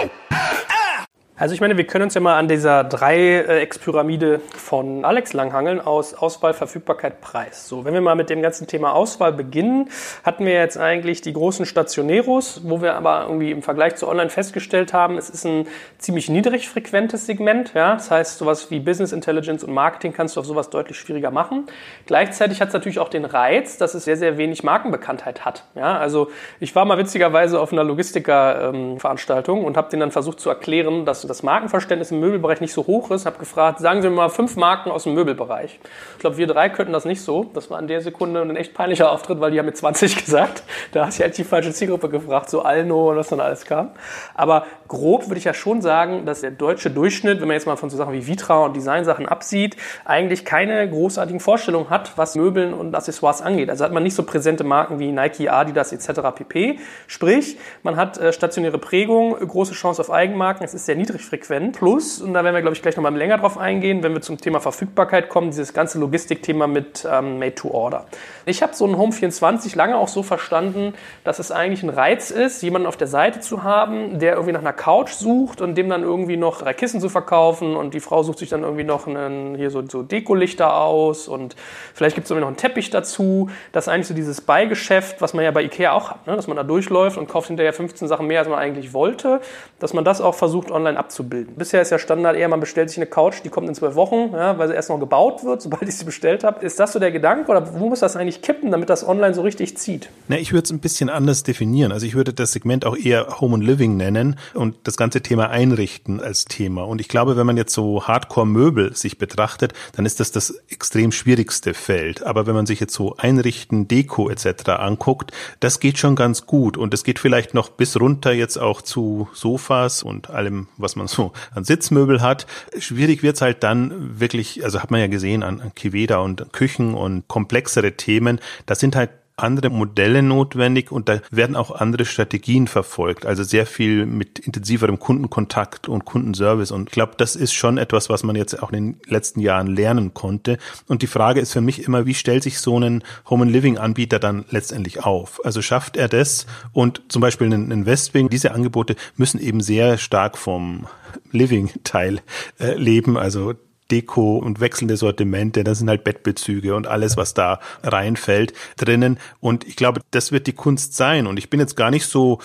[1.37, 6.13] Also ich meine, wir können uns ja mal an dieser Dreieckspyramide von Alex langhangeln aus
[6.13, 7.67] Auswahl, Verfügbarkeit, Preis.
[7.67, 9.89] So, wenn wir mal mit dem ganzen Thema Auswahl beginnen,
[10.23, 14.29] hatten wir jetzt eigentlich die großen Stationäros, wo wir aber irgendwie im Vergleich zu Online
[14.29, 15.67] festgestellt haben, es ist ein
[15.97, 17.73] ziemlich niedrig frequentes Segment.
[17.73, 17.93] Ja?
[17.93, 21.65] Das heißt, sowas wie Business Intelligence und Marketing kannst du auf sowas deutlich schwieriger machen.
[22.05, 25.63] Gleichzeitig hat es natürlich auch den Reiz, dass es sehr, sehr wenig Markenbekanntheit hat.
[25.73, 25.97] Ja?
[25.97, 30.49] Also ich war mal witzigerweise auf einer Logistiker-Veranstaltung ähm, und habe denen dann versucht zu
[30.49, 34.15] erklären, dass das Markenverständnis im Möbelbereich nicht so hoch ist, habe gefragt, sagen Sie mir
[34.15, 35.79] mal fünf Marken aus dem Möbelbereich.
[36.13, 37.45] Ich glaube, wir drei könnten das nicht so.
[37.53, 40.63] Das war in der Sekunde ein echt peinlicher Auftritt, weil die haben mit 20 gesagt.
[40.91, 43.91] Da hast du halt die falsche Zielgruppe gefragt, so Alno und was dann alles kam.
[44.35, 47.77] Aber grob würde ich ja schon sagen, dass der deutsche Durchschnitt, wenn man jetzt mal
[47.77, 52.73] von so Sachen wie Vitra und Designsachen absieht, eigentlich keine großartigen Vorstellungen hat, was Möbeln
[52.73, 53.69] und Accessoires angeht.
[53.69, 56.21] Also hat man nicht so präsente Marken wie Nike, Adidas etc.
[56.35, 56.79] pp.
[57.07, 61.77] Sprich, man hat äh, stationäre Prägung, große Chance auf Eigenmarken, es ist sehr niedrig frequent.
[61.77, 64.37] Plus, und da werden wir, glaube ich, gleich nochmal länger drauf eingehen, wenn wir zum
[64.37, 68.05] Thema Verfügbarkeit kommen, dieses ganze Logistikthema mit ähm, Made to Order.
[68.45, 70.93] Ich habe so einen Home 24 lange auch so verstanden,
[71.23, 74.61] dass es eigentlich ein Reiz ist, jemanden auf der Seite zu haben, der irgendwie nach
[74.61, 78.23] einer Couch sucht und dem dann irgendwie noch drei Kissen zu verkaufen und die Frau
[78.23, 81.55] sucht sich dann irgendwie noch einen, hier so, so Dekolichter aus und
[81.93, 83.49] vielleicht gibt es irgendwie noch einen Teppich dazu.
[83.71, 86.35] Das ist eigentlich so dieses Beigeschäft, was man ja bei Ikea auch hat, ne?
[86.35, 89.41] dass man da durchläuft und kauft hinterher 15 Sachen mehr, als man eigentlich wollte,
[89.79, 91.55] dass man das auch versucht online abzubilden.
[91.55, 94.31] Bisher ist ja Standard eher, man bestellt sich eine Couch, die kommt in zwei Wochen,
[94.33, 96.65] ja, weil sie erst noch gebaut wird, sobald ich sie bestellt habe.
[96.65, 99.33] Ist das so der Gedanke oder wo muss das eigentlich eigentlich kippen, damit das online
[99.33, 100.09] so richtig zieht?
[100.27, 101.91] Na, ich würde es ein bisschen anders definieren.
[101.91, 105.49] Also ich würde das Segment auch eher Home and Living nennen und das ganze Thema
[105.49, 106.83] Einrichten als Thema.
[106.83, 111.11] Und ich glaube, wenn man jetzt so Hardcore-Möbel sich betrachtet, dann ist das das extrem
[111.11, 112.23] schwierigste Feld.
[112.23, 114.69] Aber wenn man sich jetzt so Einrichten, Deko etc.
[114.69, 116.77] anguckt, das geht schon ganz gut.
[116.77, 121.07] Und es geht vielleicht noch bis runter jetzt auch zu Sofas und allem, was man
[121.07, 122.47] so an Sitzmöbel hat.
[122.77, 127.27] Schwierig wird's halt dann wirklich, also hat man ja gesehen an Kiveda und Küchen und
[127.27, 132.67] komplexere Themen, Themen, da sind halt andere Modelle notwendig und da werden auch andere Strategien
[132.67, 133.25] verfolgt.
[133.25, 136.71] Also sehr viel mit intensiverem Kundenkontakt und Kundenservice.
[136.71, 139.67] Und ich glaube, das ist schon etwas, was man jetzt auch in den letzten Jahren
[139.67, 140.57] lernen konnte.
[140.87, 143.77] Und die Frage ist für mich immer, wie stellt sich so ein Home and Living
[143.77, 145.43] Anbieter dann letztendlich auf?
[145.43, 146.45] Also schafft er das?
[146.73, 150.87] Und zum Beispiel ein Westwing, diese Angebote müssen eben sehr stark vom
[151.31, 152.21] Living-Teil
[152.59, 153.17] äh, leben.
[153.17, 153.55] Also
[153.91, 159.19] Deko und wechselnde Sortimente, das sind halt Bettbezüge und alles, was da reinfällt, drinnen.
[159.39, 161.27] Und ich glaube, das wird die Kunst sein.
[161.27, 162.39] Und ich bin jetzt gar nicht so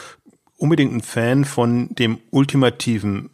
[0.57, 3.31] unbedingt ein Fan von dem ultimativen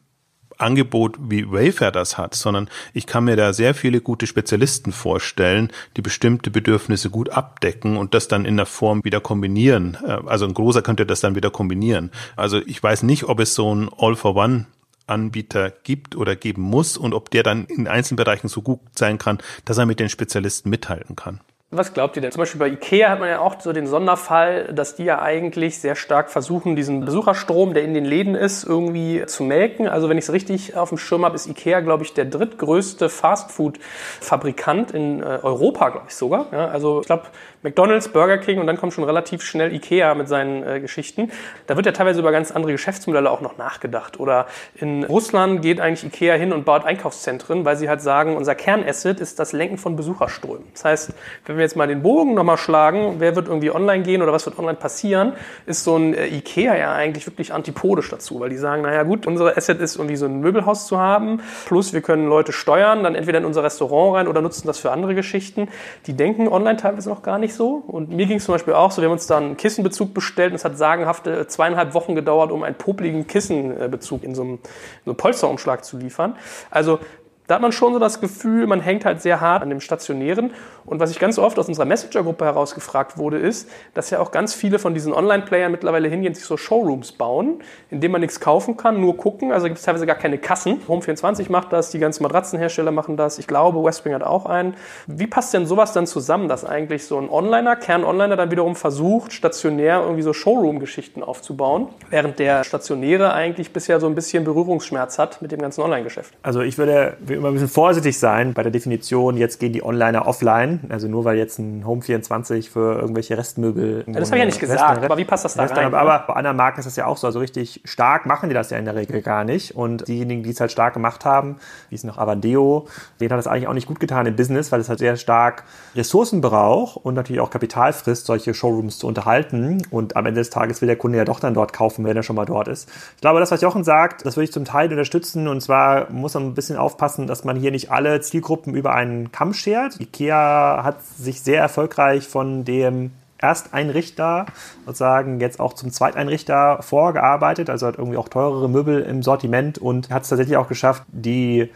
[0.59, 5.71] Angebot, wie Wayfair das hat, sondern ich kann mir da sehr viele gute Spezialisten vorstellen,
[5.97, 9.99] die bestimmte Bedürfnisse gut abdecken und das dann in der Form wieder kombinieren.
[10.07, 12.11] Äh, also ein großer könnte das dann wieder kombinieren.
[12.37, 14.67] Also ich weiß nicht, ob es so ein All-for-One
[15.07, 19.39] Anbieter gibt oder geben muss und ob der dann in Einzelbereichen so gut sein kann,
[19.65, 21.41] dass er mit den Spezialisten mithalten kann.
[21.75, 22.31] Was glaubt ihr denn?
[22.33, 25.79] Zum Beispiel bei IKEA hat man ja auch so den Sonderfall, dass die ja eigentlich
[25.79, 29.89] sehr stark versuchen, diesen Besucherstrom, der in den Läden ist, irgendwie zu melken.
[29.89, 33.09] Also wenn ich es richtig auf dem Schirm habe, ist IKEA, glaube ich, der drittgrößte
[33.09, 36.49] Fastfood-Fabrikant in äh, Europa, glaube ich sogar.
[36.53, 37.25] Ja, also ich glaube,
[37.63, 41.31] McDonalds, Burger King und dann kommt schon relativ schnell Ikea mit seinen äh, Geschichten.
[41.67, 44.19] Da wird ja teilweise über ganz andere Geschäftsmodelle auch noch nachgedacht.
[44.19, 48.55] Oder in Russland geht eigentlich Ikea hin und baut Einkaufszentren, weil sie halt sagen, unser
[48.55, 50.65] Kernasset ist das Lenken von Besucherströmen.
[50.73, 51.15] Das heißt,
[51.47, 54.45] wenn wir jetzt mal den Bogen nochmal schlagen, wer wird irgendwie online gehen oder was
[54.47, 55.35] wird online passieren,
[55.67, 59.27] ist so ein äh, Ikea ja eigentlich wirklich antipodisch dazu, weil die sagen, naja gut,
[59.27, 63.15] unser Asset ist irgendwie so ein Möbelhaus zu haben, plus wir können Leute steuern, dann
[63.15, 65.69] entweder in unser Restaurant rein oder nutzen das für andere Geschichten.
[66.07, 67.83] Die denken online teilweise noch gar nicht so.
[67.87, 70.51] Und mir ging es zum Beispiel auch so, wir haben uns dann einen Kissenbezug bestellt
[70.51, 74.61] und es hat sagenhafte zweieinhalb Wochen gedauert, um einen popligen Kissenbezug in so einem, in
[75.05, 76.37] so einem Polsterumschlag zu liefern.
[76.71, 76.99] Also
[77.47, 80.53] da hat man schon so das Gefühl, man hängt halt sehr hart an dem Stationären.
[80.85, 84.55] Und was ich ganz oft aus unserer Messenger-Gruppe herausgefragt wurde, ist, dass ja auch ganz
[84.55, 88.77] viele von diesen Online-Playern mittlerweile hingehen, sich so Showrooms bauen, in denen man nichts kaufen
[88.77, 89.53] kann, nur gucken.
[89.53, 90.81] Also gibt es teilweise gar keine Kassen.
[90.89, 93.39] Home24 macht das, die ganzen Matratzenhersteller machen das.
[93.39, 94.75] Ich glaube, Westwing hat auch einen.
[95.07, 99.33] Wie passt denn sowas dann zusammen, dass eigentlich so ein Onliner, Kern-Onliner dann wiederum versucht,
[99.33, 105.43] stationär irgendwie so Showroom-Geschichten aufzubauen, während der Stationäre eigentlich bisher so ein bisschen Berührungsschmerz hat
[105.43, 106.35] mit dem ganzen Online-Geschäft?
[106.43, 110.27] Also ich würde immer ein bisschen vorsichtig sein bei der Definition, jetzt gehen die Onliner
[110.27, 110.81] offline.
[110.89, 114.05] Also nur weil jetzt ein Home 24 für irgendwelche Restmöbel.
[114.07, 115.87] Ja, das habe ich ja nicht gesagt, aber wie passt das da rein?
[115.87, 117.27] Aber, aber bei anderen Marken ist das ja auch so.
[117.27, 119.75] Also richtig stark machen die das ja in der Regel gar nicht.
[119.75, 121.57] Und diejenigen, die es halt stark gemacht haben,
[121.91, 122.87] wie es noch Avandeo,
[123.21, 125.65] denen hat das eigentlich auch nicht gut getan im Business, weil es halt sehr stark
[125.95, 129.83] Ressourcen braucht und natürlich auch Kapital frisst, solche Showrooms zu unterhalten.
[129.91, 132.23] Und am Ende des Tages will der Kunde ja doch dann dort kaufen, wenn er
[132.23, 132.89] schon mal dort ist.
[133.17, 135.49] Ich glaube, das, was Jochen sagt, das würde ich zum Teil unterstützen.
[135.49, 139.33] Und zwar muss man ein bisschen aufpassen, dass man hier nicht alle Zielgruppen über einen
[139.33, 140.01] Kamm schert.
[140.01, 144.47] IKEA hat sich sehr erfolgreich von dem Ersteinrichter
[144.87, 150.11] sozusagen jetzt auch zum Zweiteinrichter vorgearbeitet, also hat irgendwie auch teurere Möbel im Sortiment und
[150.11, 151.71] hat es tatsächlich auch geschafft, die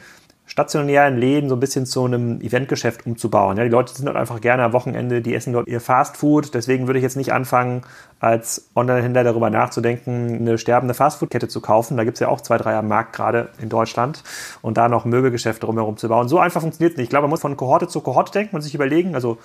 [0.47, 3.57] stationären Läden so ein bisschen zu einem Eventgeschäft umzubauen.
[3.57, 6.55] Ja, die Leute sind dort einfach gerne am Wochenende, die essen dort ihr Fastfood.
[6.55, 7.83] Deswegen würde ich jetzt nicht anfangen,
[8.21, 11.97] als Online-Händler darüber nachzudenken, eine sterbende Fastfood-Kette zu kaufen.
[11.97, 14.23] Da gibt es ja auch zwei, drei am Markt gerade in Deutschland
[14.63, 16.29] und da noch Möbelgeschäfte drumherum zu bauen.
[16.29, 17.07] So einfach funktioniert es nicht.
[17.07, 19.39] Ich glaube, man muss von Kohorte zu Kohorte denken und sich überlegen, also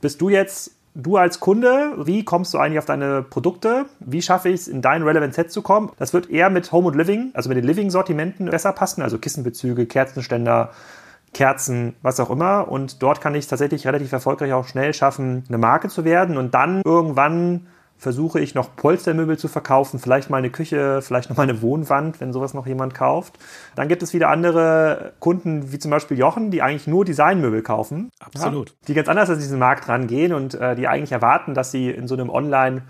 [0.00, 3.86] bist du jetzt du als Kunde, wie kommst du eigentlich auf deine Produkte?
[4.00, 5.92] Wie schaffe ich es, in dein Relevant Set zu kommen?
[5.98, 9.86] Das wird eher mit Home und Living, also mit den Living-Sortimenten besser passen, also Kissenbezüge,
[9.86, 10.70] Kerzenständer,
[11.34, 12.68] Kerzen, was auch immer.
[12.68, 16.38] Und dort kann ich es tatsächlich relativ erfolgreich auch schnell schaffen, eine Marke zu werden
[16.38, 17.66] und dann irgendwann
[17.98, 22.20] versuche ich noch Polstermöbel zu verkaufen, vielleicht mal eine Küche, vielleicht noch mal eine Wohnwand,
[22.20, 23.38] wenn sowas noch jemand kauft.
[23.74, 28.10] Dann gibt es wieder andere Kunden, wie zum Beispiel Jochen, die eigentlich nur Designmöbel kaufen.
[28.20, 28.70] Absolut.
[28.70, 31.90] Ja, die ganz anders an diesen Markt rangehen und äh, die eigentlich erwarten, dass sie
[31.90, 32.82] in so einem Online-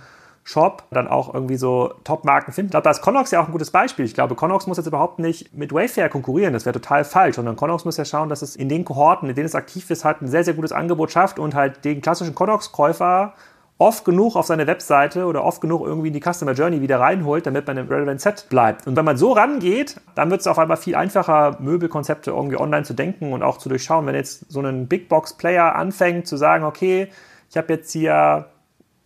[0.49, 2.69] Shop dann auch irgendwie so Top-Marken finden.
[2.69, 4.05] Ich glaube, da ist Connox ja auch ein gutes Beispiel.
[4.05, 6.53] Ich glaube, Connox muss jetzt überhaupt nicht mit Wayfair konkurrieren.
[6.53, 9.35] Das wäre total falsch, sondern Connox muss ja schauen, dass es in den Kohorten, in
[9.35, 12.37] denen es aktiv ist, halt ein sehr, sehr gutes Angebot schafft und halt den klassischen
[12.37, 13.35] Connox-Käufer
[13.79, 17.47] oft genug auf seine Webseite oder oft genug irgendwie in die Customer Journey wieder reinholt,
[17.47, 18.87] damit man im Relevant Set bleibt.
[18.87, 22.85] Und wenn man so rangeht, dann wird es auf einmal viel einfacher, Möbelkonzepte irgendwie online
[22.85, 24.07] zu denken und auch zu durchschauen.
[24.07, 27.09] Wenn jetzt so ein Big Box Player anfängt zu sagen, okay,
[27.51, 28.47] ich habe jetzt hier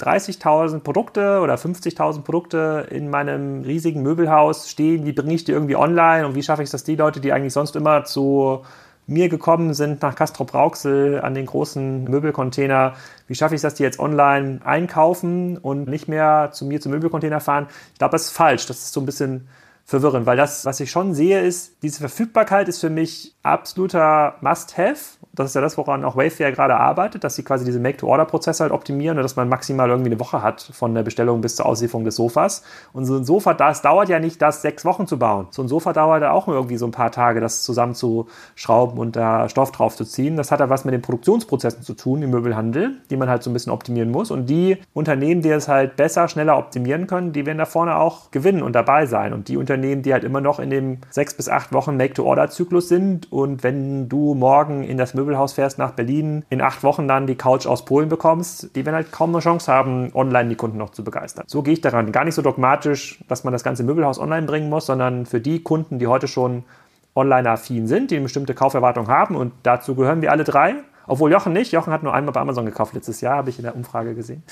[0.00, 5.76] 30.000 Produkte oder 50.000 Produkte in meinem riesigen Möbelhaus stehen, wie bringe ich die irgendwie
[5.76, 8.62] online und wie schaffe ich es, dass die Leute, die eigentlich sonst immer zu
[9.06, 12.94] mir gekommen sind nach Castrop Rauxel an den großen Möbelcontainer.
[13.26, 16.92] Wie schaffe ich es, dass die jetzt online einkaufen und nicht mehr zu mir zum
[16.92, 17.66] Möbelcontainer fahren?
[17.92, 18.66] Ich glaube, das ist falsch.
[18.66, 19.48] Das ist so ein bisschen
[19.90, 25.18] verwirrend, weil das, was ich schon sehe, ist, diese Verfügbarkeit ist für mich absoluter Must-Have
[25.32, 28.72] das ist ja das, woran auch Wayfair gerade arbeitet, dass sie quasi diese Make-to-Order-Prozesse halt
[28.72, 32.04] optimieren und dass man maximal irgendwie eine Woche hat von der Bestellung bis zur Auslieferung
[32.04, 32.64] des Sofas.
[32.92, 35.46] Und so ein Sofa, das dauert ja nicht, das sechs Wochen zu bauen.
[35.50, 39.48] So ein Sofa dauert ja auch irgendwie so ein paar Tage, das zusammenzuschrauben und da
[39.48, 40.36] Stoff drauf zu ziehen.
[40.36, 43.50] Das hat ja was mit den Produktionsprozessen zu tun im Möbelhandel, die man halt so
[43.50, 44.32] ein bisschen optimieren muss.
[44.32, 48.32] Und die Unternehmen, die es halt besser, schneller optimieren können, die werden da vorne auch
[48.32, 49.32] gewinnen und dabei sein.
[49.32, 53.30] Und die Unternehmen, die halt immer noch in dem sechs bis acht Wochen Make-to-Order-Zyklus sind
[53.32, 57.34] und wenn du morgen in das Möbelhaus fährst nach Berlin, in acht Wochen dann die
[57.34, 60.90] Couch aus Polen bekommst, die werden halt kaum eine Chance haben, online die Kunden noch
[60.90, 61.44] zu begeistern.
[61.46, 62.12] So gehe ich daran.
[62.12, 65.62] Gar nicht so dogmatisch, dass man das ganze Möbelhaus online bringen muss, sondern für die
[65.62, 66.64] Kunden, die heute schon
[67.14, 70.76] online-affin sind, die eine bestimmte Kauferwartung haben und dazu gehören wir alle drei,
[71.10, 71.72] obwohl Jochen nicht.
[71.72, 74.44] Jochen hat nur einmal bei Amazon gekauft letztes Jahr, habe ich in der Umfrage gesehen.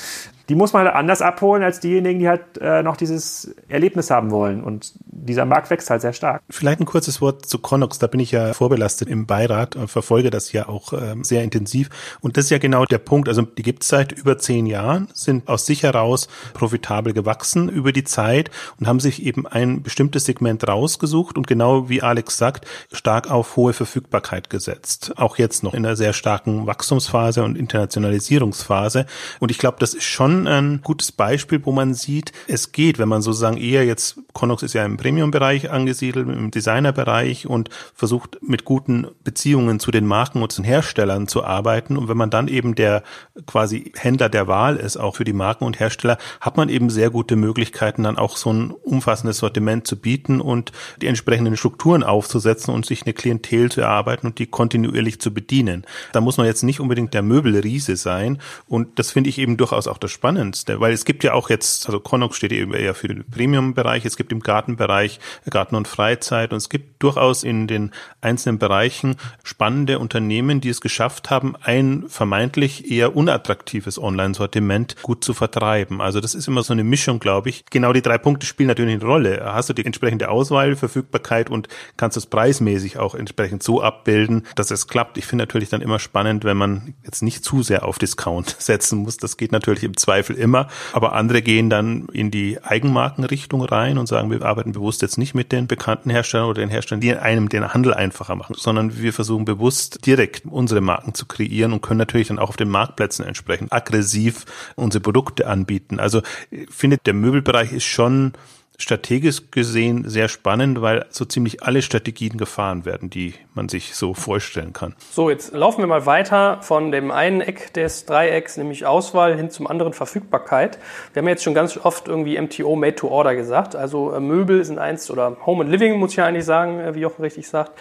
[0.48, 4.30] Die muss man halt anders abholen als diejenigen, die halt äh, noch dieses Erlebnis haben
[4.32, 4.64] wollen.
[4.64, 6.42] Und dieser Markt wächst halt sehr stark.
[6.50, 7.98] Vielleicht ein kurzes Wort zu Connox.
[8.00, 11.90] Da bin ich ja vorbelastet im Beirat und verfolge das ja auch ähm, sehr intensiv.
[12.20, 13.28] Und das ist ja genau der Punkt.
[13.28, 17.92] Also die gibt es seit über zehn Jahren, sind aus sich heraus profitabel gewachsen über
[17.92, 22.66] die Zeit und haben sich eben ein bestimmtes Segment rausgesucht und genau wie Alex sagt,
[22.92, 25.12] stark auf hohe Verfügbarkeit gesetzt.
[25.16, 29.06] Auch jetzt noch in einer sehr starken Wachstumsphase und Internationalisierungsphase.
[29.40, 33.08] Und ich glaube, das ist schon ein gutes Beispiel, wo man sieht, es geht, wenn
[33.08, 38.64] man sozusagen eher jetzt, Connox ist ja im Premium-Bereich angesiedelt, im Designer-Bereich und versucht mit
[38.64, 41.96] guten Beziehungen zu den Marken und den Herstellern zu arbeiten.
[41.96, 43.02] Und wenn man dann eben der
[43.46, 47.11] quasi Händler der Wahl ist, auch für die Marken und Hersteller, hat man eben sehr
[47.11, 52.72] gute Möglichkeiten, dann auch so ein umfassendes Sortiment zu bieten und die entsprechenden Strukturen aufzusetzen
[52.72, 55.84] und sich eine Klientel zu erarbeiten und die kontinuierlich zu bedienen.
[56.12, 58.38] Da muss man jetzt nicht unbedingt der Möbelriese sein.
[58.66, 61.87] Und das finde ich eben durchaus auch das Spannendste, weil es gibt ja auch jetzt,
[61.87, 65.20] also Connox steht eben eher für den Premium-Bereich, es gibt im Gartenbereich
[65.51, 70.81] Garten und Freizeit und es gibt durchaus in den einzelnen Bereichen spannende Unternehmen, die es
[70.81, 76.01] geschafft haben, ein vermeintlich eher unattraktives Online-Sortiment gut zu vertreiben.
[76.01, 77.64] Also das ist immer so eine Mischung, glaube ich.
[77.70, 79.42] Genau die drei Punkte spielen natürlich eine Rolle.
[79.44, 84.70] Hast du die entsprechende Auswahl, Verfügbarkeit und kannst es preismäßig auch entsprechend so abbilden, dass
[84.70, 85.18] es klappt.
[85.18, 88.98] Ich finde natürlich dann immer spannend, wenn man jetzt nicht zu sehr auf Discount setzen
[88.98, 89.16] muss.
[89.16, 90.68] Das geht natürlich im Zweifel immer.
[90.92, 95.35] Aber andere gehen dann in die Eigenmarkenrichtung rein und sagen, wir arbeiten bewusst jetzt nicht
[95.35, 99.12] mit den bekannten Herstellern oder den Herstellern, die einem den Handel einfacher machen, sondern wir
[99.12, 103.24] versuchen bewusst direkt unsere Marken zu kreieren und können natürlich dann auch auf den Marktplätzen
[103.24, 104.44] entsprechend aggressiv
[104.76, 106.00] unsere Produkte anbieten.
[106.00, 106.68] Also ich
[107.04, 108.33] der Möbelbereich ist schon
[108.80, 114.14] strategisch gesehen sehr spannend, weil so ziemlich alle Strategien gefahren werden, die man sich so
[114.14, 114.94] vorstellen kann.
[115.10, 119.50] So, jetzt laufen wir mal weiter von dem einen Eck des Dreiecks, nämlich Auswahl, hin
[119.50, 120.78] zum anderen Verfügbarkeit.
[121.12, 123.74] Wir haben jetzt schon ganz oft irgendwie MTO Made to Order gesagt.
[123.74, 126.94] Also äh, Möbel sind eins oder Home and Living muss ich ja eigentlich sagen, äh,
[126.94, 127.72] wie Jochen richtig sagt.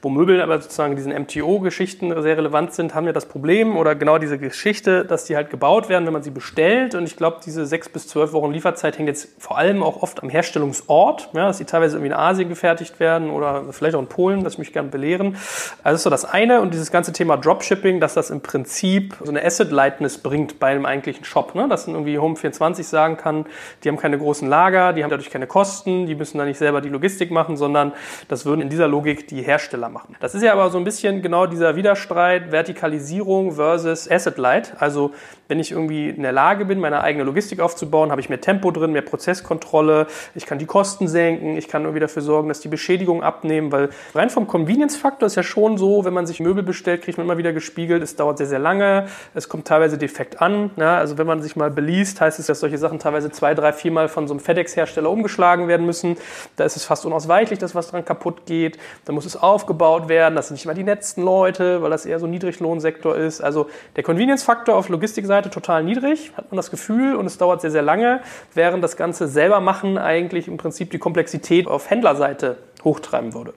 [0.00, 4.16] Wo Möbel aber sozusagen diesen MTO-Geschichten sehr relevant sind, haben wir das Problem oder genau
[4.16, 6.94] diese Geschichte, dass die halt gebaut werden, wenn man sie bestellt.
[6.94, 10.22] Und ich glaube, diese sechs bis zwölf Wochen Lieferzeit hängt jetzt vor allem auch oft
[10.22, 14.06] am Herstellungsort, ja, dass die teilweise irgendwie in Asien gefertigt werden oder vielleicht auch in
[14.06, 15.36] Polen, das möchte ich gerne belehren.
[15.82, 19.16] Also das ist so das eine und dieses ganze Thema Dropshipping, dass das im Prinzip
[19.22, 21.54] so eine Asset-Lightness bringt bei einem eigentlichen Shop.
[21.54, 21.68] Ne?
[21.68, 23.46] Dass irgendwie Home24 sagen kann,
[23.82, 26.80] die haben keine großen Lager, die haben dadurch keine Kosten, die müssen da nicht selber
[26.80, 27.92] die Logistik machen, sondern
[28.28, 30.16] das würden in dieser Logik die Hersteller machen.
[30.20, 34.74] Das ist ja aber so ein bisschen genau dieser Widerstreit Vertikalisierung versus Asset Light.
[34.78, 35.12] Also
[35.48, 38.70] wenn ich irgendwie in der Lage bin, meine eigene Logistik aufzubauen, habe ich mehr Tempo
[38.70, 42.68] drin, mehr Prozesskontrolle, ich kann die Kosten senken, ich kann irgendwie dafür sorgen, dass die
[42.68, 47.02] Beschädigungen abnehmen, weil rein vom Convenience-Faktor ist ja schon so, wenn man sich Möbel bestellt,
[47.02, 50.70] kriegt man immer wieder gespiegelt, es dauert sehr, sehr lange, es kommt teilweise defekt an.
[50.76, 53.72] Ja, also wenn man sich mal beliest, heißt es, dass solche Sachen teilweise zwei, drei,
[53.72, 56.16] viermal von so einem FedEx-Hersteller umgeschlagen werden müssen.
[56.56, 58.78] Da ist es fast unausweichlich, dass was dran kaputt geht.
[59.04, 62.18] Da muss es aufgebaut werden, das sind nicht immer die netzten Leute, weil das eher
[62.18, 63.40] so ein Niedriglohnsektor ist.
[63.40, 67.60] Also der Convenience-Faktor auf Logistikseite Seite total niedrig, hat man das Gefühl, und es dauert
[67.60, 68.20] sehr, sehr lange,
[68.54, 73.54] während das Ganze selber machen eigentlich im Prinzip die Komplexität auf Händlerseite hochtreiben würde.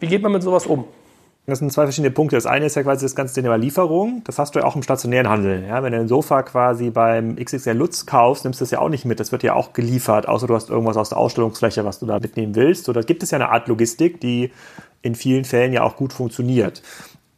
[0.00, 0.84] Wie geht man mit sowas um?
[1.46, 2.36] Das sind zwei verschiedene Punkte.
[2.36, 4.22] Das eine ist ja quasi das ganze Thema Lieferung.
[4.24, 5.64] Das hast du ja auch im stationären Handel.
[5.68, 8.88] Ja, wenn du ein Sofa quasi beim XXL Lutz kaufst, nimmst du das ja auch
[8.88, 9.20] nicht mit.
[9.20, 12.18] Das wird ja auch geliefert, außer du hast irgendwas aus der Ausstellungsfläche, was du da
[12.18, 12.88] mitnehmen willst.
[12.88, 14.52] Oder gibt es ja eine Art Logistik, die
[15.02, 16.82] in vielen Fällen ja auch gut funktioniert.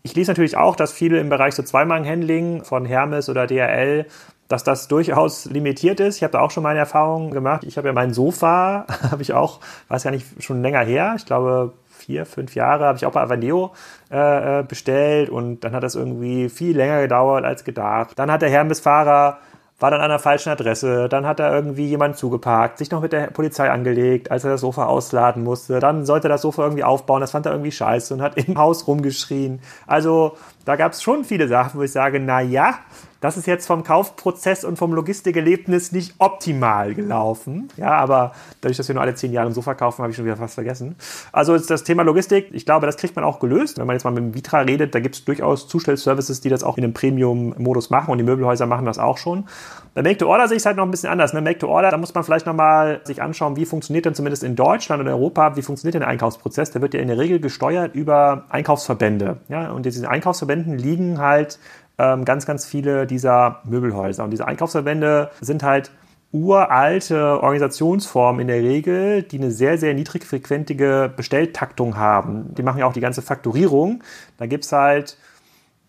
[0.05, 4.07] Ich lese natürlich auch, dass viele im Bereich so Zweimann-Handling von Hermes oder DRL
[4.49, 6.17] dass das durchaus limitiert ist.
[6.17, 7.65] Ich habe da auch schon meine Erfahrungen gemacht.
[7.65, 11.15] Ich habe ja mein Sofa, habe ich auch, weiß gar nicht, schon länger her.
[11.17, 13.73] Ich glaube, vier, fünf Jahre habe ich auch bei Avaneo
[14.11, 18.19] äh, äh, bestellt und dann hat das irgendwie viel länger gedauert als gedacht.
[18.19, 19.39] Dann hat der Hermes-Fahrer
[19.79, 23.13] war dann an der falschen Adresse, dann hat da irgendwie jemand zugeparkt, sich noch mit
[23.13, 26.85] der Polizei angelegt, als er das Sofa ausladen musste, dann sollte er das Sofa irgendwie
[26.85, 29.61] aufbauen, das fand er irgendwie scheiße und hat im Haus rumgeschrien.
[29.87, 32.79] Also da gab es schon viele Sachen, wo ich sage, na ja,
[33.21, 37.69] das ist jetzt vom Kaufprozess und vom Logistikerlebnis nicht optimal gelaufen.
[37.77, 40.27] Ja, aber dadurch, dass wir nur alle zehn Jahre ein Sofa kaufen, habe ich schon
[40.27, 40.97] wieder fast vergessen.
[41.33, 43.79] Also das Thema Logistik, ich glaube, das kriegt man auch gelöst.
[43.79, 46.63] Wenn man jetzt mal mit dem Vitra redet, da gibt es durchaus Zustellservices, die das
[46.63, 49.47] auch in einem Premium-Modus machen und die Möbelhäuser machen das auch schon.
[49.95, 51.33] Bei Make-to-Order sehe ich es halt noch ein bisschen anders.
[51.33, 51.41] Ne?
[51.41, 55.09] Make-to-Order, da muss man vielleicht nochmal sich anschauen, wie funktioniert denn zumindest in Deutschland und
[55.09, 56.71] Europa, wie funktioniert denn der Einkaufsprozess?
[56.71, 59.39] Der wird ja in der Regel gesteuert über Einkaufsverbände.
[59.49, 59.71] Ja?
[59.71, 61.59] Und diese Einkaufsverbänden liegen halt
[61.97, 64.25] ganz, ganz viele dieser Möbelhäuser.
[64.25, 65.91] Und diese Einkaufsverbände sind halt
[66.33, 72.55] uralte Organisationsformen in der Regel, die eine sehr, sehr niedrigfrequentige Bestelltaktung haben.
[72.55, 74.03] Die machen ja auch die ganze Fakturierung.
[74.37, 75.17] Da gibt es halt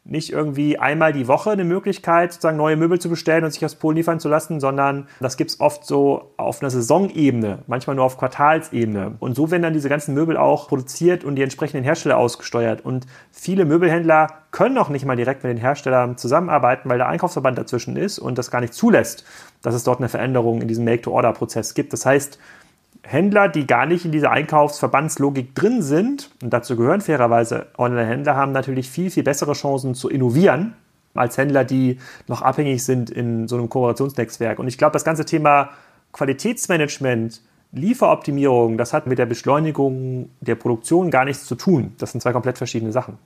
[0.10, 3.76] nicht irgendwie einmal die Woche eine Möglichkeit, sozusagen neue Möbel zu bestellen und sich aus
[3.76, 8.06] Polen liefern zu lassen, sondern das gibt es oft so auf einer Saisonebene, manchmal nur
[8.06, 9.16] auf Quartalsebene.
[9.20, 12.86] Und so werden dann diese ganzen Möbel auch produziert und die entsprechenden Hersteller ausgesteuert.
[12.86, 17.58] Und viele Möbelhändler können auch nicht mal direkt mit den Herstellern zusammenarbeiten, weil der Einkaufsverband
[17.58, 19.26] dazwischen ist und das gar nicht zulässt,
[19.62, 21.92] dass es dort eine Veränderung in diesem Make-to-Order-Prozess gibt.
[21.92, 22.40] Das heißt,
[23.04, 28.52] Händler, die gar nicht in dieser Einkaufsverbandslogik drin sind, und dazu gehören fairerweise Online-Händler, haben
[28.52, 30.74] natürlich viel, viel bessere Chancen zu innovieren
[31.14, 34.60] als Händler, die noch abhängig sind in so einem Kooperationsnetzwerk.
[34.60, 35.70] Und ich glaube, das ganze Thema
[36.14, 41.94] Qualitätsmanagement, Lieferoptimierung, das hat mit der Beschleunigung der Produktion gar nichts zu tun.
[41.98, 43.18] Das sind zwei komplett verschiedene Sachen.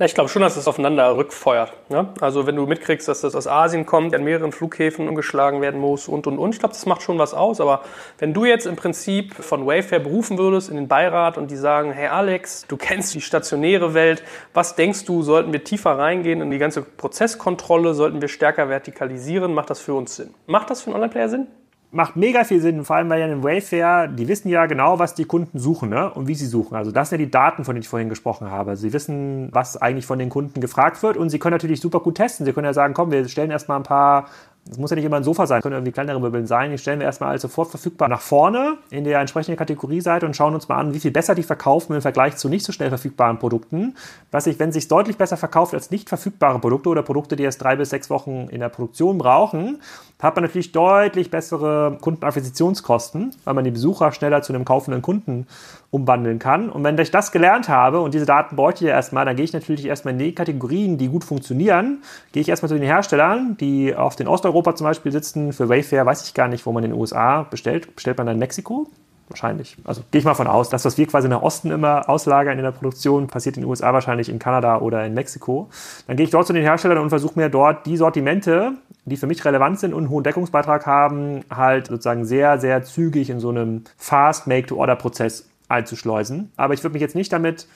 [0.00, 1.74] Ja, ich glaube schon, dass es aufeinander rückfeuert.
[1.90, 2.08] Ne?
[2.22, 6.08] Also wenn du mitkriegst, dass das aus Asien kommt, an mehreren Flughäfen umgeschlagen werden muss
[6.08, 6.54] und und und.
[6.54, 7.60] Ich glaube, das macht schon was aus.
[7.60, 7.82] Aber
[8.16, 11.92] wenn du jetzt im Prinzip von Wayfair berufen würdest in den Beirat und die sagen,
[11.92, 14.22] hey Alex, du kennst die stationäre Welt,
[14.54, 19.52] was denkst du, sollten wir tiefer reingehen in die ganze Prozesskontrolle, sollten wir stärker vertikalisieren?
[19.52, 20.32] Macht das für uns Sinn?
[20.46, 21.46] Macht das für einen Online-Player Sinn?
[21.92, 25.14] Macht mega viel Sinn, vor allem weil ja in Wayfair, die wissen ja genau, was
[25.14, 26.10] die Kunden suchen ne?
[26.12, 26.76] und wie sie suchen.
[26.76, 28.76] Also das sind ja die Daten, von denen ich vorhin gesprochen habe.
[28.76, 32.16] Sie wissen, was eigentlich von den Kunden gefragt wird und sie können natürlich super gut
[32.16, 32.46] testen.
[32.46, 34.26] Sie können ja sagen, komm, wir stellen erstmal ein paar
[34.66, 36.70] das muss ja nicht immer ein Sofa sein, können irgendwie kleinere Möbel sein.
[36.70, 40.54] Die stellen wir erstmal als sofort verfügbar nach vorne in der entsprechenden Kategorieseite und schauen
[40.54, 43.38] uns mal an, wie viel besser die verkaufen im Vergleich zu nicht so schnell verfügbaren
[43.38, 43.96] Produkten.
[44.30, 47.42] Was sich, wenn es sich deutlich besser verkauft als nicht verfügbare Produkte oder Produkte, die
[47.42, 49.80] erst drei bis sechs Wochen in der Produktion brauchen,
[50.20, 55.46] hat man natürlich deutlich bessere Kundenakquisitionskosten, weil man die Besucher schneller zu einem kaufenden Kunden
[55.90, 56.68] umwandeln kann.
[56.68, 59.44] Und wenn ich das gelernt habe und diese Daten bräuchte ich ja erstmal, dann gehe
[59.44, 63.56] ich natürlich erstmal in die Kategorien, die gut funktionieren, gehe ich erstmal zu den Herstellern,
[63.58, 65.52] die auf den Osteuropa zum Beispiel sitzen.
[65.52, 67.94] Für Wayfair weiß ich gar nicht, wo man in den USA bestellt.
[67.94, 68.88] Bestellt man dann in Mexiko?
[69.30, 69.76] Wahrscheinlich.
[69.84, 70.70] Also gehe ich mal von aus.
[70.70, 73.92] Das, was wir quasi nach Osten immer auslagern in der Produktion, passiert in den USA
[73.92, 75.68] wahrscheinlich in Kanada oder in Mexiko.
[76.08, 78.72] Dann gehe ich dort zu den Herstellern und versuche mir dort die Sortimente,
[79.04, 83.30] die für mich relevant sind und einen hohen Deckungsbeitrag haben, halt sozusagen sehr, sehr zügig
[83.30, 86.50] in so einem Fast Make-to-Order-Prozess einzuschleusen.
[86.56, 87.68] Aber ich würde mich jetzt nicht damit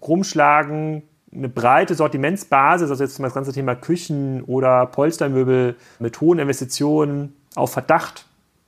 [0.00, 1.02] rumschlagen,
[1.34, 7.72] eine breite Sortimentsbasis, also jetzt das ganze Thema Küchen oder Polstermöbel mit hohen Investitionen auf
[7.72, 8.26] Verdacht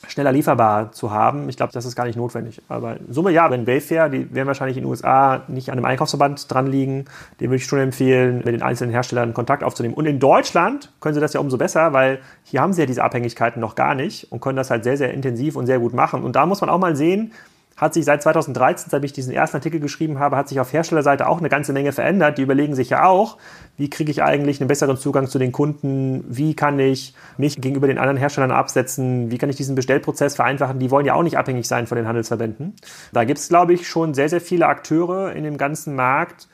[0.09, 1.49] schneller lieferbar zu haben.
[1.49, 2.61] Ich glaube, das ist gar nicht notwendig.
[2.69, 5.87] Aber in Summe ja, wenn Wayfair, die werden wahrscheinlich in den USA nicht an einem
[5.87, 7.07] Einkaufsverband dran liegen,
[7.41, 9.95] dem würde ich schon empfehlen, mit den einzelnen Herstellern Kontakt aufzunehmen.
[9.95, 13.03] Und in Deutschland können sie das ja umso besser, weil hier haben sie ja diese
[13.03, 16.23] Abhängigkeiten noch gar nicht und können das halt sehr, sehr intensiv und sehr gut machen.
[16.23, 17.33] Und da muss man auch mal sehen,
[17.77, 21.27] hat sich seit 2013, seit ich diesen ersten Artikel geschrieben habe, hat sich auf Herstellerseite
[21.27, 22.39] auch eine ganze Menge verändert.
[22.39, 23.37] Die überlegen sich ja auch,
[23.77, 27.87] wie kriege ich eigentlich einen besseren Zugang zu den Kunden, wie kann ich mich gegenüber
[27.89, 30.79] den anderen Herstellern absetzen, wie kann ich diesen Bestellprozess vereinfachen.
[30.79, 32.75] Die wollen ja auch nicht abhängig sein von den Handelsverbänden.
[33.13, 36.49] Da gibt es, glaube ich, schon sehr, sehr viele Akteure in dem ganzen Markt,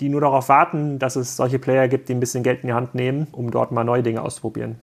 [0.00, 2.72] die nur darauf warten, dass es solche Player gibt, die ein bisschen Geld in die
[2.72, 4.78] Hand nehmen, um dort mal neue Dinge auszuprobieren.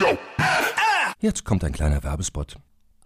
[1.20, 2.58] Jetzt kommt ein kleiner Werbespot.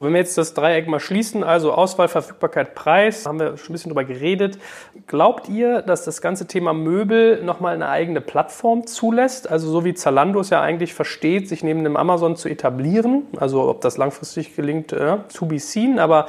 [0.00, 3.72] Wenn wir jetzt das Dreieck mal schließen, also Auswahl, Verfügbarkeit, Preis, haben wir schon ein
[3.72, 4.58] bisschen drüber geredet.
[5.06, 9.48] Glaubt ihr, dass das ganze Thema Möbel nochmal eine eigene Plattform zulässt?
[9.48, 13.22] Also so wie Zalando es ja eigentlich versteht, sich neben dem Amazon zu etablieren.
[13.36, 16.00] Also ob das langfristig gelingt, äh, to be seen.
[16.00, 16.26] Aber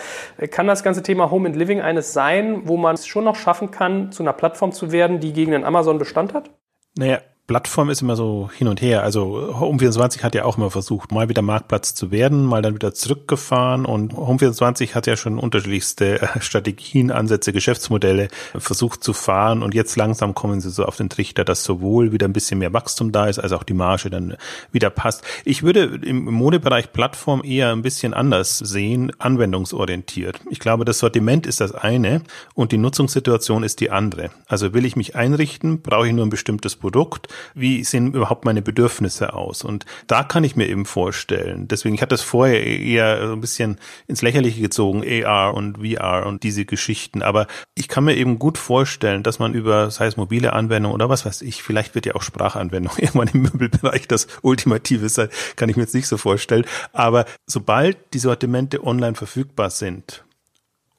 [0.51, 3.71] kann das ganze Thema Home and Living eines sein, wo man es schon noch schaffen
[3.71, 6.51] kann, zu einer Plattform zu werden, die gegen den Amazon Bestand hat?
[6.97, 9.03] Naja, Plattform ist immer so hin und her.
[9.03, 12.95] Also Home24 hat ja auch immer versucht, mal wieder Marktplatz zu werden, mal dann wieder
[12.95, 19.75] zurückgefahren und Home24 hat ja schon unterschiedlichste äh, Strategien, Ansätze, Geschäftsmodelle versucht zu fahren und
[19.75, 23.11] jetzt langsam kommen sie so auf den Trichter, dass sowohl wieder ein bisschen mehr Wachstum
[23.11, 24.37] da ist, als auch die Marge dann
[24.71, 25.23] wieder passt.
[25.43, 30.39] Ich würde im Modebereich Plattform eher ein bisschen anders sehen, anwendungsorientiert.
[30.49, 32.21] Ich glaube, das Sortiment ist das eine
[32.55, 34.31] und die Nutzungssituation ist die andere.
[34.47, 38.61] Also will ich mich einrichten, brauche ich nur ein bestimmtes Produkt wie sehen überhaupt meine
[38.61, 39.63] Bedürfnisse aus.
[39.63, 43.41] Und da kann ich mir eben vorstellen, deswegen, ich hatte das vorher eher so ein
[43.41, 43.77] bisschen
[44.07, 48.57] ins Lächerliche gezogen, AR und VR und diese Geschichten, aber ich kann mir eben gut
[48.57, 52.15] vorstellen, dass man über, sei es mobile Anwendung oder was weiß ich, vielleicht wird ja
[52.15, 56.65] auch Sprachanwendung irgendwann im Möbelbereich das Ultimative sein, kann ich mir jetzt nicht so vorstellen,
[56.93, 60.24] aber sobald die Sortimente online verfügbar sind,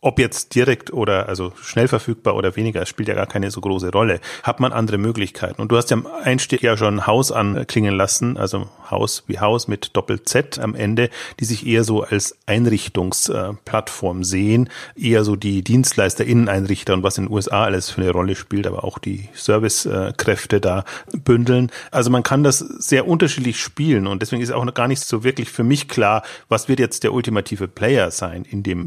[0.06, 3.90] ob jetzt direkt oder also schnell verfügbar oder weniger, spielt ja gar keine so große
[3.90, 5.60] Rolle, hat man andere Möglichkeiten.
[5.60, 9.66] Und du hast ja am Einstieg ja schon Haus anklingen lassen, also Haus wie Haus
[9.66, 16.24] mit Doppel-Z am Ende, die sich eher so als Einrichtungsplattform sehen, eher so die Dienstleister,
[16.24, 20.60] Inneneinrichter und was in den USA alles für eine Rolle spielt, aber auch die Servicekräfte
[20.60, 20.84] da
[21.24, 21.72] bündeln.
[21.90, 25.24] Also man kann das sehr unterschiedlich spielen und deswegen ist auch noch gar nicht so
[25.24, 28.86] wirklich für mich klar, was wird jetzt der ultimative Player sein in dem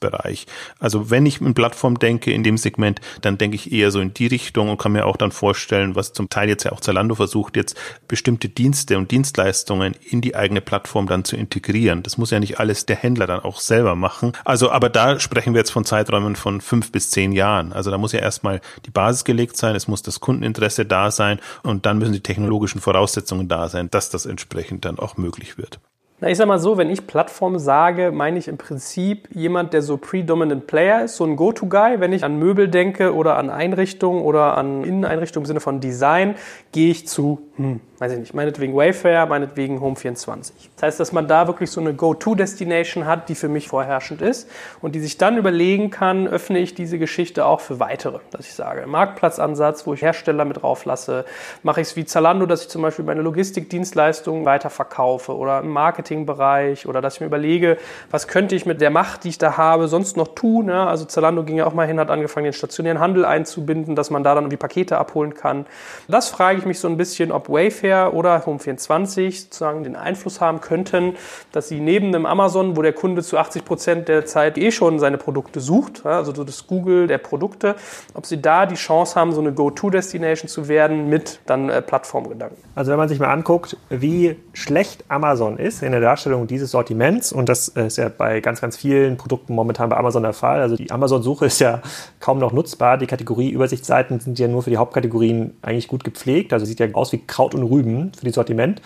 [0.00, 0.46] Möbeleinrichtungsbereich.
[0.78, 4.14] Also wenn ich in Plattform denke, in dem Segment, dann denke ich eher so in
[4.14, 7.14] die Richtung und kann mir auch dann vorstellen, was zum Teil jetzt ja auch Zalando
[7.14, 7.76] versucht, jetzt
[8.08, 12.02] bestimmte Dienste und Dienstleistungen in die eigene Plattform dann zu integrieren.
[12.02, 14.32] Das muss ja nicht alles der Händler dann auch selber machen.
[14.44, 17.72] Also, aber da sprechen wir jetzt von Zeiträumen von fünf bis zehn Jahren.
[17.72, 21.40] Also da muss ja erstmal die Basis gelegt sein, es muss das Kundeninteresse da sein
[21.62, 25.80] und dann müssen die technologischen Voraussetzungen da sein, dass das entsprechend dann auch möglich wird.
[26.22, 29.80] Na, ich sag mal so, wenn ich Plattform sage, meine ich im Prinzip jemand, der
[29.80, 31.98] so predominant Player ist, so ein Go-To-Guy.
[31.98, 36.34] Wenn ich an Möbel denke oder an Einrichtungen oder an Inneneinrichtungen im Sinne von Design,
[36.72, 40.52] gehe ich zu, hm, weiß ich nicht, meinetwegen Wayfair, meinetwegen Home24.
[40.76, 44.50] Das heißt, dass man da wirklich so eine Go-To-Destination hat, die für mich vorherrschend ist
[44.80, 48.20] und die sich dann überlegen kann, öffne ich diese Geschichte auch für weitere.
[48.30, 51.26] Dass ich sage, Marktplatzansatz, wo ich Hersteller mit drauflasse,
[51.62, 56.86] mache ich es wie Zalando, dass ich zum Beispiel meine Logistikdienstleistungen weiterverkaufe oder im Marketingbereich
[56.86, 57.76] oder dass ich mir überlege,
[58.10, 60.70] was könnte ich mit der Macht, die ich da habe, sonst noch tun.
[60.70, 60.86] Ja?
[60.86, 64.24] Also Zalando ging ja auch mal hin, hat angefangen, den stationären Handel einzubinden, dass man
[64.24, 65.66] da dann irgendwie Pakete abholen kann.
[66.08, 70.40] Das frage ich mich so ein bisschen, ob Wayfair Wayfair oder Home24 sozusagen den Einfluss
[70.40, 71.14] haben könnten,
[71.52, 74.98] dass sie neben einem Amazon, wo der Kunde zu 80 Prozent der Zeit eh schon
[74.98, 77.74] seine Produkte sucht, also so das Google der Produkte,
[78.14, 82.56] ob sie da die Chance haben, so eine Go-To-Destination zu werden mit dann äh, Plattformgedanken.
[82.74, 87.32] Also wenn man sich mal anguckt, wie schlecht Amazon ist in der Darstellung dieses Sortiments,
[87.32, 90.76] und das ist ja bei ganz, ganz vielen Produkten momentan bei Amazon der Fall, also
[90.76, 91.80] die Amazon-Suche ist ja
[92.20, 96.64] kaum noch nutzbar, die Kategorie-Übersichtsseiten sind ja nur für die Hauptkategorien eigentlich gut gepflegt, also
[96.66, 98.80] sieht ja aus wie Kraut und Rüben drüben für die Sortiment,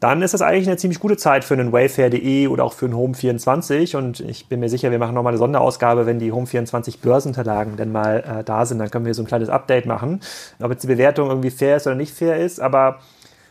[0.00, 2.94] dann ist das eigentlich eine ziemlich gute Zeit für einen Wayfair.de oder auch für einen
[2.94, 3.96] Home24.
[3.96, 7.90] Und ich bin mir sicher, wir machen nochmal eine Sonderausgabe, wenn die Home24 Börsenunterlagen denn
[7.90, 8.78] mal äh, da sind.
[8.78, 10.20] Dann können wir so ein kleines Update machen,
[10.62, 12.60] ob jetzt die Bewertung irgendwie fair ist oder nicht fair ist.
[12.60, 13.00] Aber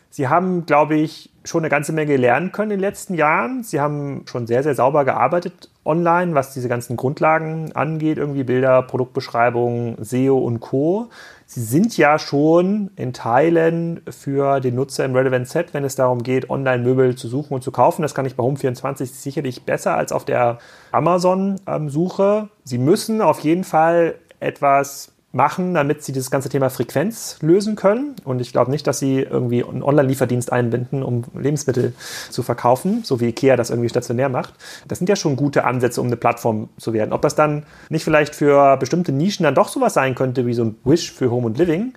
[0.10, 3.64] sie haben, glaube ich, schon eine ganze Menge lernen können in den letzten Jahren.
[3.64, 8.84] Sie haben schon sehr, sehr sauber gearbeitet online, was diese ganzen Grundlagen angeht, irgendwie Bilder,
[8.84, 11.10] Produktbeschreibungen, SEO und Co.
[11.50, 16.22] Sie sind ja schon in Teilen für den Nutzer im Relevant Set, wenn es darum
[16.22, 18.02] geht, Online-Möbel zu suchen und zu kaufen.
[18.02, 20.58] Das kann ich bei Home24 sicherlich besser als auf der
[20.91, 22.50] Amazon-Suche.
[22.66, 28.16] Sie müssen auf jeden Fall etwas machen, damit sie das ganze Thema Frequenz lösen können.
[28.24, 31.94] Und ich glaube nicht, dass sie irgendwie einen Online-Lieferdienst einbinden, um Lebensmittel
[32.30, 34.54] zu verkaufen, so wie Ikea das irgendwie stationär macht.
[34.88, 37.14] Das sind ja schon gute Ansätze, um eine Plattform zu werden.
[37.14, 40.64] Ob das dann nicht vielleicht für bestimmte Nischen dann doch sowas sein könnte, wie so
[40.64, 41.94] ein Wish für Home und Living,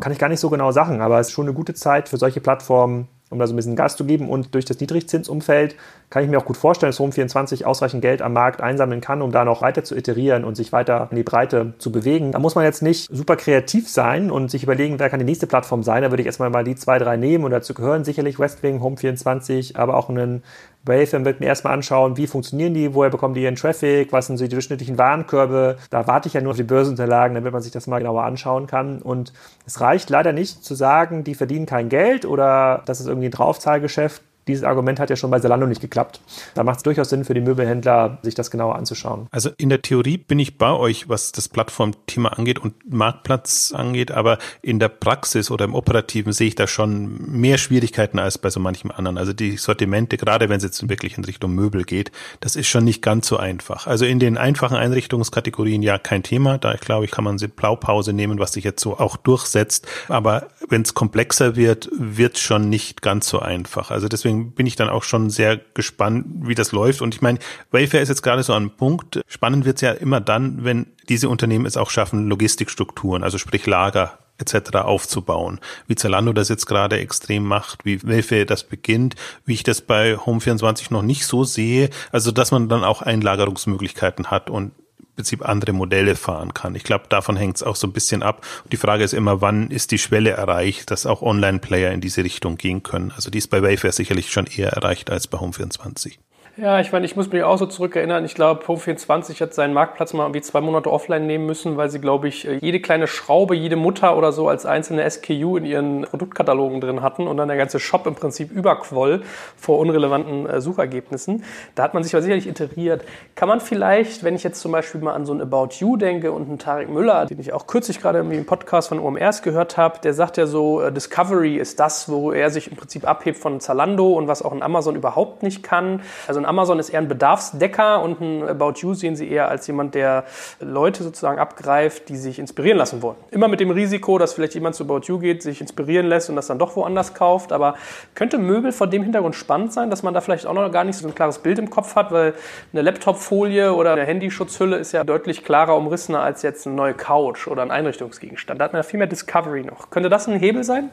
[0.00, 1.02] kann ich gar nicht so genau sagen.
[1.02, 3.74] Aber es ist schon eine gute Zeit für solche Plattformen, um da so ein bisschen
[3.74, 4.28] Gas zu geben.
[4.28, 5.74] Und durch das Niedrigzinsumfeld
[6.10, 9.32] kann ich mir auch gut vorstellen, dass Home24 ausreichend Geld am Markt einsammeln kann, um
[9.32, 12.32] da noch weiter zu iterieren und sich weiter in die Breite zu bewegen.
[12.32, 15.46] Da muss man jetzt nicht super kreativ sein und sich überlegen, wer kann die nächste
[15.46, 16.02] Plattform sein.
[16.02, 19.76] Da würde ich erstmal mal die zwei, drei nehmen und dazu gehören sicherlich Westwing, Home24,
[19.76, 20.42] aber auch einen
[20.84, 24.38] Wave wird mir erstmal anschauen, wie funktionieren die, woher bekommen die ihren Traffic, was sind
[24.38, 25.76] so die durchschnittlichen Warenkörbe.
[25.90, 28.66] Da warte ich ja nur auf die Börsenunterlagen, damit man sich das mal genauer anschauen
[28.66, 29.00] kann.
[29.00, 29.32] Und
[29.64, 33.32] es reicht leider nicht zu sagen, die verdienen kein Geld oder das ist irgendwie ein
[33.32, 36.20] Draufzahlgeschäft dieses Argument hat ja schon bei Zalando nicht geklappt.
[36.54, 39.26] Da macht es durchaus Sinn für die Möbelhändler, sich das genauer anzuschauen.
[39.30, 44.10] Also in der Theorie bin ich bei euch, was das Plattformthema angeht und Marktplatz angeht,
[44.10, 48.50] aber in der Praxis oder im Operativen sehe ich da schon mehr Schwierigkeiten als bei
[48.50, 49.18] so manchem anderen.
[49.18, 52.84] Also die Sortimente, gerade wenn es jetzt wirklich in Richtung Möbel geht, das ist schon
[52.84, 53.86] nicht ganz so einfach.
[53.86, 56.58] Also in den einfachen Einrichtungskategorien ja kein Thema.
[56.58, 59.86] Da ich glaube ich, kann man sie Blaupause nehmen, was sich jetzt so auch durchsetzt.
[60.08, 63.90] Aber wenn es komplexer wird, wird schon nicht ganz so einfach.
[63.90, 67.02] Also deswegen deswegen bin ich dann auch schon sehr gespannt, wie das läuft.
[67.02, 67.38] Und ich meine,
[67.70, 69.20] Wayfair ist jetzt gerade so ein Punkt.
[69.26, 73.66] Spannend wird es ja immer dann, wenn diese Unternehmen es auch schaffen, Logistikstrukturen, also sprich
[73.66, 74.76] Lager etc.
[74.76, 75.60] aufzubauen.
[75.86, 79.14] Wie Zalando das jetzt gerade extrem macht, wie Wayfair das beginnt,
[79.44, 81.90] wie ich das bei Home24 noch nicht so sehe.
[82.10, 84.72] Also, dass man dann auch Einlagerungsmöglichkeiten hat und
[85.14, 86.74] Prinzip andere Modelle fahren kann.
[86.74, 88.46] Ich glaube, davon hängt es auch so ein bisschen ab.
[88.64, 92.24] Und die Frage ist immer, wann ist die Schwelle erreicht, dass auch Online-Player in diese
[92.24, 93.12] Richtung gehen können.
[93.14, 96.16] Also die ist bei Wayfair sicherlich schon eher erreicht als bei Home24.
[96.58, 98.26] Ja, ich meine, ich muss mich auch so zurückerinnern.
[98.26, 101.98] Ich glaube, Home24 hat seinen Marktplatz mal irgendwie zwei Monate offline nehmen müssen, weil sie,
[101.98, 106.02] glaube ich, äh, jede kleine Schraube, jede Mutter oder so als einzelne SKU in ihren
[106.02, 109.22] Produktkatalogen drin hatten und dann der ganze Shop im Prinzip überquoll
[109.56, 111.42] vor unrelevanten äh, Suchergebnissen.
[111.74, 113.02] Da hat man sich aber sicherlich iteriert.
[113.34, 116.32] Kann man vielleicht, wenn ich jetzt zum Beispiel mal an so ein About You denke
[116.32, 119.78] und einen Tarek Müller, den ich auch kürzlich gerade irgendwie im Podcast von OMRs gehört
[119.78, 123.38] habe, der sagt ja so, äh, Discovery ist das, wo er sich im Prinzip abhebt
[123.38, 126.02] von Zalando und was auch ein Amazon überhaupt nicht kann.
[126.28, 129.66] Also ein Amazon ist eher ein Bedarfsdecker und ein About You sehen Sie eher als
[129.66, 130.24] jemand, der
[130.60, 133.16] Leute sozusagen abgreift, die sich inspirieren lassen wollen.
[133.30, 136.36] Immer mit dem Risiko, dass vielleicht jemand zu About You geht, sich inspirieren lässt und
[136.36, 137.52] das dann doch woanders kauft.
[137.52, 137.76] Aber
[138.14, 140.96] könnte Möbel vor dem Hintergrund spannend sein, dass man da vielleicht auch noch gar nicht
[140.96, 142.34] so ein klares Bild im Kopf hat, weil
[142.72, 147.46] eine Laptopfolie oder eine Handyschutzhülle ist ja deutlich klarer umrissener als jetzt eine neue Couch
[147.46, 148.60] oder ein Einrichtungsgegenstand.
[148.60, 149.90] Da hat man ja viel mehr Discovery noch.
[149.90, 150.90] Könnte das ein Hebel sein?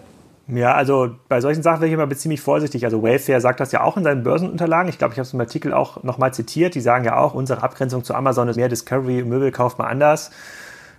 [0.52, 2.84] Ja, also bei solchen Sachen bin ich immer ziemlich vorsichtig.
[2.84, 4.90] Also Wayfair sagt das ja auch in seinen Börsenunterlagen.
[4.90, 6.74] Ich glaube, ich habe es im Artikel auch nochmal zitiert.
[6.74, 10.32] Die sagen ja auch, unsere Abgrenzung zu Amazon ist mehr Discovery, Möbel kauft man anders.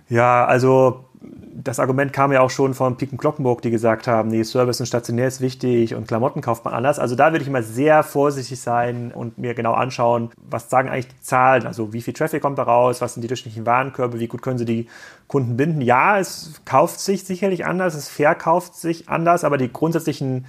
[0.07, 1.03] Ja, also
[1.63, 4.87] das Argument kam ja auch schon von Piken Glockenburg, die gesagt haben, nee, Service und
[4.87, 6.97] stationär ist wichtig und Klamotten kauft man anders.
[6.97, 11.09] Also da würde ich immer sehr vorsichtig sein und mir genau anschauen, was sagen eigentlich
[11.09, 14.27] die Zahlen, also wie viel Traffic kommt da raus, was sind die durchschnittlichen Warenkörbe, wie
[14.27, 14.87] gut können sie die
[15.27, 15.81] Kunden binden.
[15.81, 20.45] Ja, es kauft sich sicherlich anders, es verkauft sich anders, aber die grundsätzlichen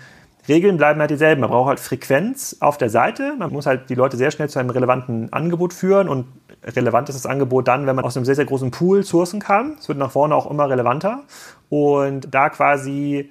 [0.48, 1.40] Regeln bleiben halt dieselben.
[1.40, 3.34] Man braucht halt Frequenz auf der Seite.
[3.38, 6.26] Man muss halt die Leute sehr schnell zu einem relevanten Angebot führen und
[6.64, 9.76] relevant ist das Angebot dann, wenn man aus einem sehr, sehr großen Pool sourcen kann.
[9.78, 11.22] Es wird nach vorne auch immer relevanter.
[11.68, 13.30] Und da quasi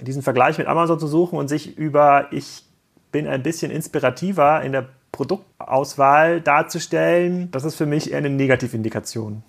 [0.00, 2.64] diesen Vergleich mit Amazon zu suchen und sich über, ich
[3.12, 9.42] bin ein bisschen inspirativer in der Produktauswahl darzustellen, das ist für mich eher eine Negativindikation.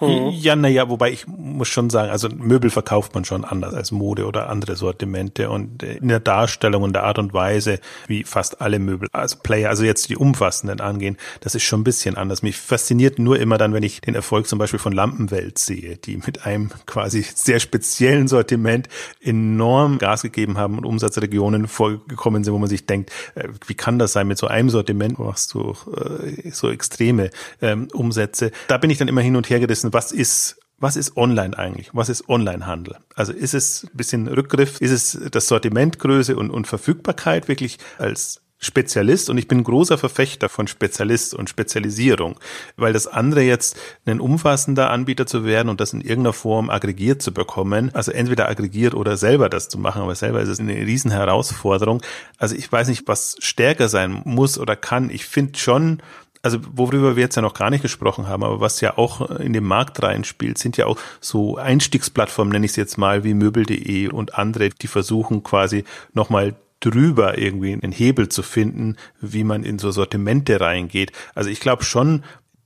[0.00, 0.30] Mhm.
[0.32, 4.26] Ja, naja, wobei ich muss schon sagen, also Möbel verkauft man schon anders als Mode
[4.26, 7.78] oder andere Sortimente und in der Darstellung und der Art und Weise,
[8.08, 11.84] wie fast alle Möbel, also Player, also jetzt die umfassenden angehen, das ist schon ein
[11.84, 12.42] bisschen anders.
[12.42, 16.16] Mich fasziniert nur immer dann, wenn ich den Erfolg zum Beispiel von Lampenwelt sehe, die
[16.16, 18.88] mit einem quasi sehr speziellen Sortiment
[19.20, 23.98] enorm Gas gegeben haben und Umsatzregionen vorgekommen sind, wo man sich denkt, äh, wie kann
[23.98, 27.30] das sein mit so einem Sortiment machst du äh, so extreme
[27.62, 28.50] ähm, Umsätze.
[28.68, 31.56] Da bin ich dann immer hin und her gerissen wissen, was ist was ist online
[31.56, 31.90] eigentlich?
[31.92, 32.96] Was ist Onlinehandel?
[33.14, 34.80] Also ist es ein bisschen Rückgriff?
[34.80, 40.48] Ist es das Sortimentgröße und, und Verfügbarkeit wirklich als Spezialist und ich bin großer Verfechter
[40.48, 42.38] von Spezialist und Spezialisierung,
[42.76, 43.76] weil das andere jetzt
[44.06, 48.48] ein umfassender Anbieter zu werden und das in irgendeiner Form aggregiert zu bekommen, also entweder
[48.48, 52.02] aggregiert oder selber das zu machen, aber selber ist es eine riesen Herausforderung.
[52.38, 55.10] Also ich weiß nicht, was stärker sein muss oder kann.
[55.10, 56.02] Ich finde schon,
[56.44, 59.54] also worüber wir jetzt ja noch gar nicht gesprochen haben, aber was ja auch in
[59.54, 64.08] den Markt reinspielt, sind ja auch so Einstiegsplattformen, nenne ich es jetzt mal, wie Möbel.de
[64.08, 69.78] und andere, die versuchen quasi nochmal drüber irgendwie einen Hebel zu finden, wie man in
[69.78, 71.12] so Sortimente reingeht.
[71.34, 72.24] Also ich glaube schon,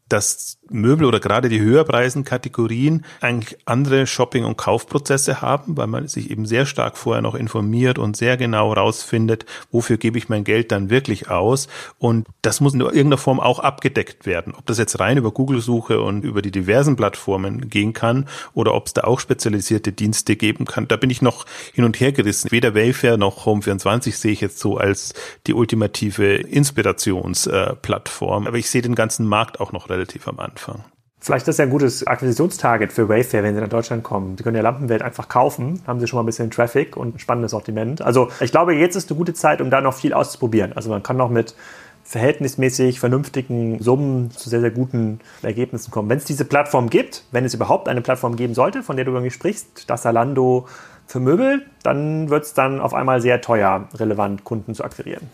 [0.08, 6.08] dass Möbel oder gerade die höherpreisen Kategorien eigentlich andere Shopping- und Kaufprozesse haben, weil man
[6.08, 10.44] sich eben sehr stark vorher noch informiert und sehr genau rausfindet, wofür gebe ich mein
[10.44, 11.68] Geld dann wirklich aus.
[11.98, 14.54] Und das muss in irgendeiner Form auch abgedeckt werden.
[14.56, 18.86] Ob das jetzt rein über Google-Suche und über die diversen Plattformen gehen kann oder ob
[18.86, 22.50] es da auch spezialisierte Dienste geben kann, da bin ich noch hin und her gerissen.
[22.50, 25.14] Weder Wayfair noch Home24 sehe ich jetzt so als
[25.46, 28.46] die ultimative Inspirationsplattform.
[28.46, 30.57] Aber ich sehe den ganzen Markt auch noch relativ am Anfang.
[30.58, 30.84] Anfang.
[31.20, 34.36] Vielleicht ist das ja ein gutes Akquisitionstarget für Wayfair, wenn sie nach Deutschland kommen.
[34.36, 37.18] Sie können ja Lampenwelt einfach kaufen, haben sie schon mal ein bisschen Traffic und ein
[37.18, 38.02] spannendes Sortiment.
[38.02, 40.72] Also ich glaube, jetzt ist eine gute Zeit, um da noch viel auszuprobieren.
[40.74, 41.56] Also man kann noch mit
[42.04, 46.08] verhältnismäßig vernünftigen Summen zu sehr, sehr guten Ergebnissen kommen.
[46.08, 49.10] Wenn es diese Plattform gibt, wenn es überhaupt eine Plattform geben sollte, von der du
[49.10, 50.68] irgendwie sprichst, das Salando
[51.06, 55.28] für Möbel, dann wird es dann auf einmal sehr teuer, relevant Kunden zu akquirieren.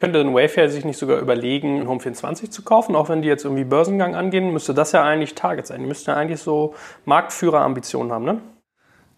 [0.00, 3.44] Könnte ein Wayfair sich nicht sogar überlegen, Home 24 zu kaufen, auch wenn die jetzt
[3.44, 5.80] irgendwie Börsengang angehen, müsste das ja eigentlich Target sein.
[5.80, 6.74] Die müssten ja eigentlich so
[7.04, 8.40] Marktführerambitionen haben, ne?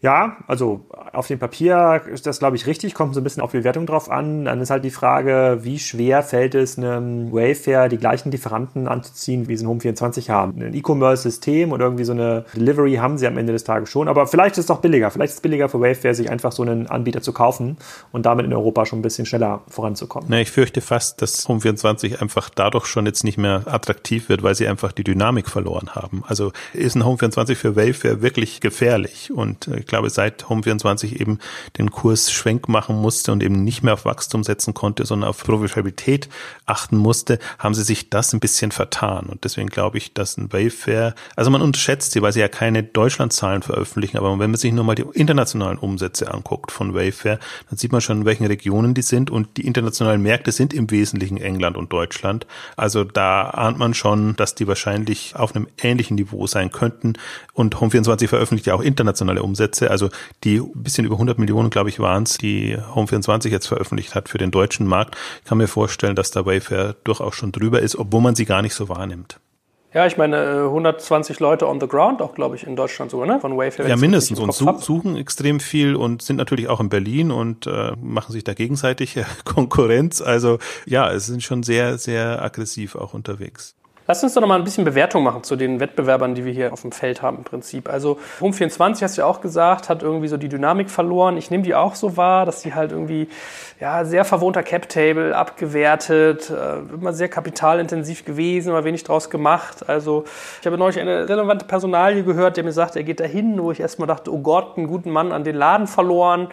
[0.03, 3.53] Ja, also auf dem Papier ist das, glaube ich, richtig, kommt so ein bisschen auf
[3.53, 4.47] die Bewertung drauf an.
[4.47, 9.47] Dann ist halt die Frage, wie schwer fällt es einem Wayfair, die gleichen Lieferanten anzuziehen,
[9.47, 10.61] wie sie ein Home24 haben.
[10.61, 14.09] Ein E-Commerce-System oder irgendwie so eine Delivery haben sie am Ende des Tages schon.
[14.09, 15.13] Aber vielleicht ist es doch billiger.
[15.13, 17.77] Vielleicht ist es billiger für Wayfair, sich einfach so einen Anbieter zu kaufen
[18.11, 20.27] und damit in Europa schon ein bisschen schneller voranzukommen.
[20.29, 24.57] Na, ich fürchte fast, dass Home24 einfach dadurch schon jetzt nicht mehr attraktiv wird, weil
[24.57, 26.25] sie einfach die Dynamik verloren haben.
[26.27, 31.39] Also ist ein Home24 für Wayfair wirklich gefährlich und ich glaube, seit Home24 eben
[31.77, 35.45] den Kurs schwenk machen musste und eben nicht mehr auf Wachstum setzen konnte, sondern auf
[35.45, 36.31] Profitabilität
[36.65, 39.27] achten musste, haben sie sich das ein bisschen vertan.
[39.27, 42.83] Und deswegen glaube ich, dass ein Wayfair, also man unterschätzt sie, weil sie ja keine
[42.83, 47.39] Deutschlandzahlen veröffentlichen, aber wenn man sich nur mal die internationalen Umsätze anguckt von Wayfair,
[47.69, 50.91] dann sieht man schon, in welchen Regionen die sind und die internationalen Märkte sind im
[50.91, 52.47] Wesentlichen England und Deutschland.
[52.79, 57.13] Also da ahnt man schon, dass die wahrscheinlich auf einem ähnlichen Niveau sein könnten.
[57.53, 60.09] Und Home24 veröffentlicht ja auch internationale Umsätze, also
[60.45, 64.29] die ein bisschen über 100 Millionen, glaube ich, waren es, die Home24 jetzt veröffentlicht hat
[64.29, 65.17] für den deutschen Markt.
[65.43, 68.63] Ich kann mir vorstellen, dass da Wayfair durchaus schon drüber ist, obwohl man sie gar
[68.63, 69.39] nicht so wahrnimmt.
[69.95, 73.27] Ja, ich meine, 120 äh, Leute on the ground, auch glaube ich in Deutschland sogar,
[73.27, 73.41] ne?
[73.41, 73.87] Von Wayfair.
[73.89, 74.39] Ja, mindestens.
[74.39, 78.43] Und su suchen extrem viel und sind natürlich auch in Berlin und äh, machen sich
[78.43, 80.23] da gegenseitig Konkurrenz.
[80.23, 83.75] Also ja, es sind schon sehr, sehr aggressiv auch unterwegs.
[84.13, 86.75] Lass uns doch noch mal ein bisschen Bewertung machen zu den Wettbewerbern, die wir hier
[86.75, 87.89] auf dem Feld haben im Prinzip.
[87.89, 91.39] Also Home24 hast du ja auch gesagt, hat irgendwie so die Dynamik verloren.
[91.39, 93.29] Ich nehme die auch so wahr, dass die halt irgendwie
[93.81, 99.89] ja sehr verwohnter Cap-Table abgewertet, äh, immer sehr kapitalintensiv gewesen, aber wenig draus gemacht.
[99.89, 100.25] Also
[100.61, 103.81] ich habe neulich eine relevante Personalie gehört, der mir sagt, er geht dahin, wo ich
[103.81, 106.49] erstmal dachte, oh Gott, einen guten Mann an den Laden verloren.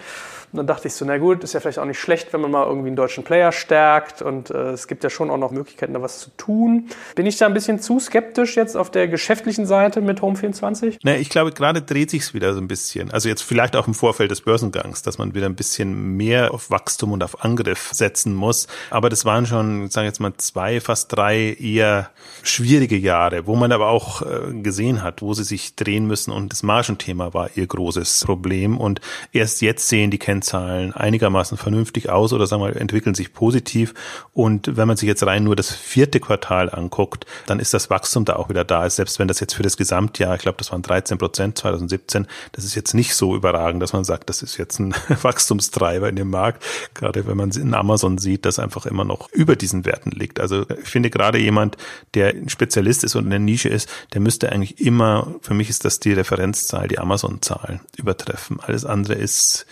[0.51, 2.49] Und dann dachte ich so, na gut, ist ja vielleicht auch nicht schlecht, wenn man
[2.49, 5.93] mal irgendwie einen deutschen Player stärkt und äh, es gibt ja schon auch noch Möglichkeiten,
[5.93, 6.89] da was zu tun.
[7.13, 10.97] Bin ich da ein bisschen zu skeptisch jetzt auf der geschäftlichen Seite mit Home24?
[11.03, 13.11] Na, ich glaube, gerade dreht sich's wieder so ein bisschen.
[13.11, 16.71] Also jetzt vielleicht auch im Vorfeld des Börsengangs, dass man wieder ein bisschen mehr auf
[16.71, 18.67] Wachstum und auf Angriff setzen muss.
[18.89, 22.09] Aber das waren schon, sagen jetzt mal zwei, fast drei eher
[22.41, 26.51] schwierige Jahre, wo man aber auch äh, gesehen hat, wo sie sich drehen müssen und
[26.51, 28.99] das Margenthema war ihr großes Problem und
[29.31, 33.93] erst jetzt sehen die Kennzahlen Kennzahlen einigermaßen vernünftig aus oder sagen wir entwickeln sich positiv.
[34.33, 38.23] Und wenn man sich jetzt rein nur das vierte Quartal anguckt, dann ist das Wachstum
[38.23, 38.89] da auch wieder da.
[38.89, 42.63] Selbst wenn das jetzt für das Gesamtjahr, ich glaube, das waren 13 Prozent 2017, das
[42.63, 46.29] ist jetzt nicht so überragend, dass man sagt, das ist jetzt ein Wachstumstreiber in dem
[46.29, 46.63] Markt.
[46.93, 50.39] Gerade wenn man in Amazon sieht, das einfach immer noch über diesen Werten liegt.
[50.39, 51.75] Also ich finde gerade jemand,
[52.13, 55.69] der ein Spezialist ist und in der Nische ist, der müsste eigentlich immer, für mich
[55.69, 58.59] ist das die Referenzzahl, die Amazon-Zahl übertreffen.
[58.61, 59.65] Alles andere ist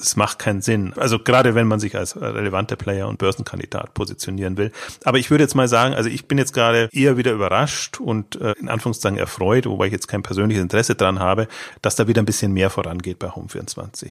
[0.00, 0.92] es macht keinen Sinn.
[0.96, 4.72] Also gerade wenn man sich als relevante Player und Börsenkandidat positionieren will.
[5.04, 8.40] Aber ich würde jetzt mal sagen, also ich bin jetzt gerade eher wieder überrascht und
[8.40, 11.48] äh, in Anführungszeichen erfreut, wobei ich jetzt kein persönliches Interesse dran habe,
[11.82, 14.08] dass da wieder ein bisschen mehr vorangeht bei Home24.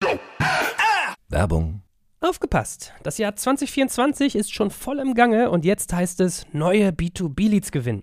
[1.28, 1.82] Werbung.
[2.20, 2.93] Aufgepasst!
[3.03, 8.03] Das Jahr 2024 ist schon voll im Gange und jetzt heißt es neue B2B-Leads gewinnen.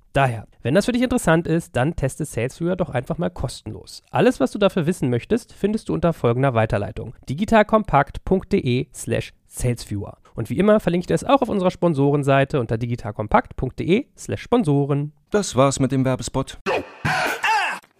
[0.13, 4.03] Daher, wenn das für dich interessant ist, dann teste SalesViewer doch einfach mal kostenlos.
[4.11, 10.17] Alles, was du dafür wissen möchtest, findest du unter folgender Weiterleitung: digitalkompakt.de slash salesviewer.
[10.35, 15.13] Und wie immer verlinke ich das auch auf unserer Sponsorenseite unter digitalkompakt.de slash Sponsoren.
[15.29, 16.57] Das war's mit dem Werbespot.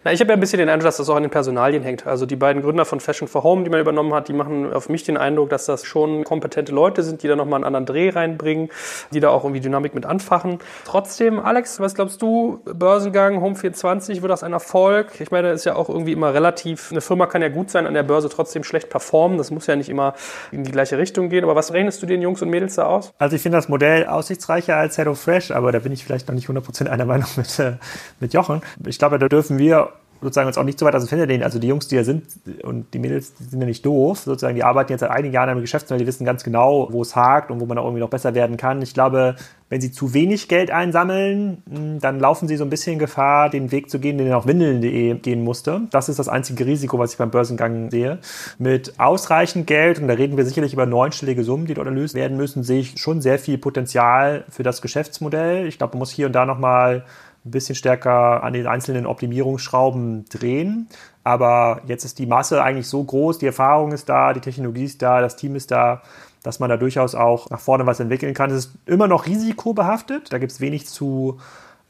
[0.04, 2.08] Na, ich habe ja ein bisschen den Eindruck, dass das auch an den Personalien hängt.
[2.08, 4.88] Also die beiden Gründer von Fashion for Home, die man übernommen hat, die machen auf
[4.88, 8.10] mich den Eindruck, dass das schon kompetente Leute sind, die da nochmal einen anderen Dreh
[8.10, 8.68] reinbringen,
[9.12, 10.58] die da auch irgendwie Dynamik mit anfachen.
[10.84, 15.20] Trotzdem, Alex, was glaubst du, Börsengang, Home 24, wird das ein Erfolg?
[15.20, 17.86] Ich meine, das ist ja auch irgendwie immer relativ, eine Firma kann ja gut sein,
[17.86, 19.38] an der Börse trotzdem schlecht performen.
[19.38, 20.14] Das muss ja nicht immer
[20.50, 21.44] in die gleiche Richtung gehen.
[21.44, 23.14] Aber was rechnest du den Jungs und Mädels da aus?
[23.18, 26.34] Also ich finde das Modell aussichtsreicher als Hello Fresh, aber da bin ich vielleicht noch
[26.34, 27.74] nicht 100% einer Meinung mit, äh,
[28.18, 28.62] mit Jochen.
[28.84, 29.91] Ich glaube, da dürfen wir
[30.22, 31.42] sozusagen uns auch nicht so weit aus dem Fenster lehnen.
[31.42, 32.24] Also die Jungs, die da sind
[32.62, 34.20] und die Mädels, die sind ja nicht doof.
[34.20, 37.16] Sozusagen, die arbeiten jetzt seit einigen Jahren am Geschäftsmodell, die wissen ganz genau, wo es
[37.16, 38.80] hakt und wo man auch irgendwie noch besser werden kann.
[38.82, 39.36] Ich glaube,
[39.72, 43.72] wenn sie zu wenig Geld einsammeln, hm, dann laufen sie so ein bisschen Gefahr, den
[43.72, 45.80] Weg zu gehen, den auch Windeln.de gehen musste.
[45.90, 48.18] Das ist das einzige Risiko, was ich beim Börsengang sehe.
[48.58, 52.36] Mit ausreichend Geld, und da reden wir sicherlich über neunstellige Summen, die dort erlöst werden
[52.36, 55.66] müssen, sehe ich schon sehr viel Potenzial für das Geschäftsmodell.
[55.66, 57.04] Ich glaube, man muss hier und da nochmal
[57.44, 60.88] ein bisschen stärker an den einzelnen Optimierungsschrauben drehen.
[61.24, 65.02] Aber jetzt ist die Masse eigentlich so groß, die Erfahrung ist da, die Technologie ist
[65.02, 66.02] da, das Team ist da,
[66.42, 68.50] dass man da durchaus auch nach vorne was entwickeln kann.
[68.50, 71.38] Es ist immer noch risikobehaftet, da gibt es wenig zu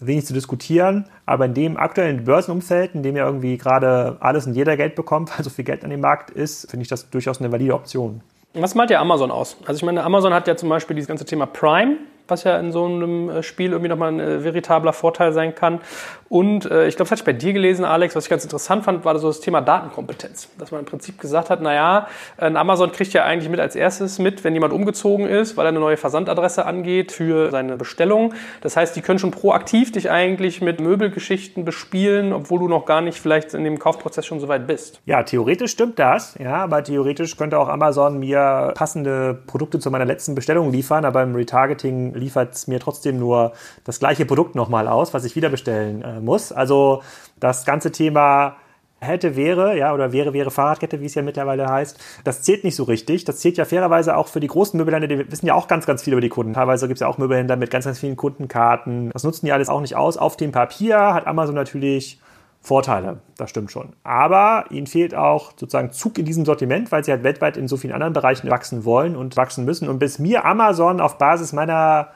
[0.06, 1.06] wenig zu diskutieren.
[1.26, 5.30] Aber in dem aktuellen Börsenumfeld, in dem ja irgendwie gerade alles und jeder Geld bekommt,
[5.36, 8.20] weil so viel Geld an dem Markt ist, finde ich das durchaus eine valide Option.
[8.54, 9.56] Was malt ja Amazon aus?
[9.64, 11.96] Also ich meine, Amazon hat ja zum Beispiel dieses ganze Thema Prime,
[12.28, 15.80] was ja in so einem äh, Spiel irgendwie nochmal ein äh, veritabler Vorteil sein kann.
[16.28, 18.84] Und äh, ich glaube, das hatte ich bei dir gelesen, Alex, was ich ganz interessant
[18.84, 20.48] fand, war so das Thema Datenkompetenz.
[20.58, 22.06] Dass man im Prinzip gesagt hat, naja,
[22.38, 25.70] ein Amazon kriegt ja eigentlich mit als erstes mit, wenn jemand umgezogen ist, weil er
[25.70, 28.32] eine neue Versandadresse angeht für seine Bestellung.
[28.62, 33.02] Das heißt, die können schon proaktiv dich eigentlich mit Möbelgeschichten bespielen, obwohl du noch gar
[33.02, 35.02] nicht vielleicht in dem Kaufprozess schon so weit bist.
[35.04, 40.06] Ja, theoretisch stimmt das, ja, aber theoretisch könnte auch Amazon mir passende Produkte zu meiner
[40.06, 43.52] letzten Bestellung liefern, aber im Retargeting liefert es mir trotzdem nur
[43.84, 46.52] das gleiche Produkt nochmal aus, was ich wieder bestellen äh, muss.
[46.52, 47.02] Also
[47.38, 48.56] das ganze Thema
[49.02, 52.76] hätte, wäre, ja, oder wäre, wäre Fahrradkette, wie es ja mittlerweile heißt, das zählt nicht
[52.76, 53.24] so richtig.
[53.24, 56.02] Das zählt ja fairerweise auch für die großen Möbelhändler, die wissen ja auch ganz, ganz
[56.02, 56.54] viel über die Kunden.
[56.54, 59.10] Teilweise gibt es ja auch Möbelhändler mit ganz, ganz vielen Kundenkarten.
[59.10, 60.16] Das nutzen die alles auch nicht aus.
[60.16, 62.20] Auf dem Papier hat Amazon natürlich
[62.64, 63.92] Vorteile, das stimmt schon.
[64.04, 67.76] Aber ihnen fehlt auch sozusagen Zug in diesem Sortiment, weil sie halt weltweit in so
[67.76, 69.88] vielen anderen Bereichen wachsen wollen und wachsen müssen.
[69.88, 72.08] Und bis mir Amazon auf Basis meiner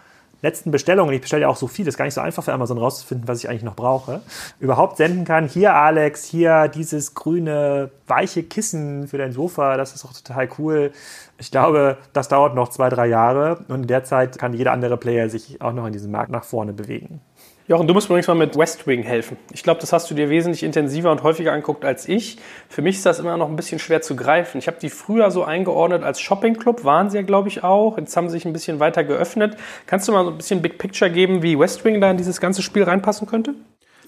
[0.43, 2.45] letzten Bestellung, und ich bestelle ja auch so viel, das ist gar nicht so einfach
[2.45, 4.21] für Amazon rauszufinden, was ich eigentlich noch brauche,
[4.61, 10.05] überhaupt senden kann, hier Alex, hier dieses grüne, weiche Kissen für dein Sofa, das ist
[10.05, 10.93] doch total cool.
[11.39, 14.97] Ich glaube, das dauert noch zwei, drei Jahre und in der Zeit kann jeder andere
[14.97, 17.21] Player sich auch noch in diesem Markt nach vorne bewegen.
[17.69, 19.37] Jochen, du musst mir übrigens mal mit West Wing helfen.
[19.53, 22.39] Ich glaube, das hast du dir wesentlich intensiver und häufiger anguckt als ich.
[22.69, 24.59] Für mich ist das immer noch ein bisschen schwer zu greifen.
[24.59, 27.99] Ich habe die früher so eingeordnet als Shopping-Club, waren sie ja, glaube ich, auch.
[27.99, 29.57] Jetzt haben sie sich ein bisschen weiter geöffnet.
[29.87, 32.41] Kannst du mal so ein bisschen Big Picture geben, wie West Wing da in dieses
[32.41, 33.55] ganze Spiel reinpassen könnte?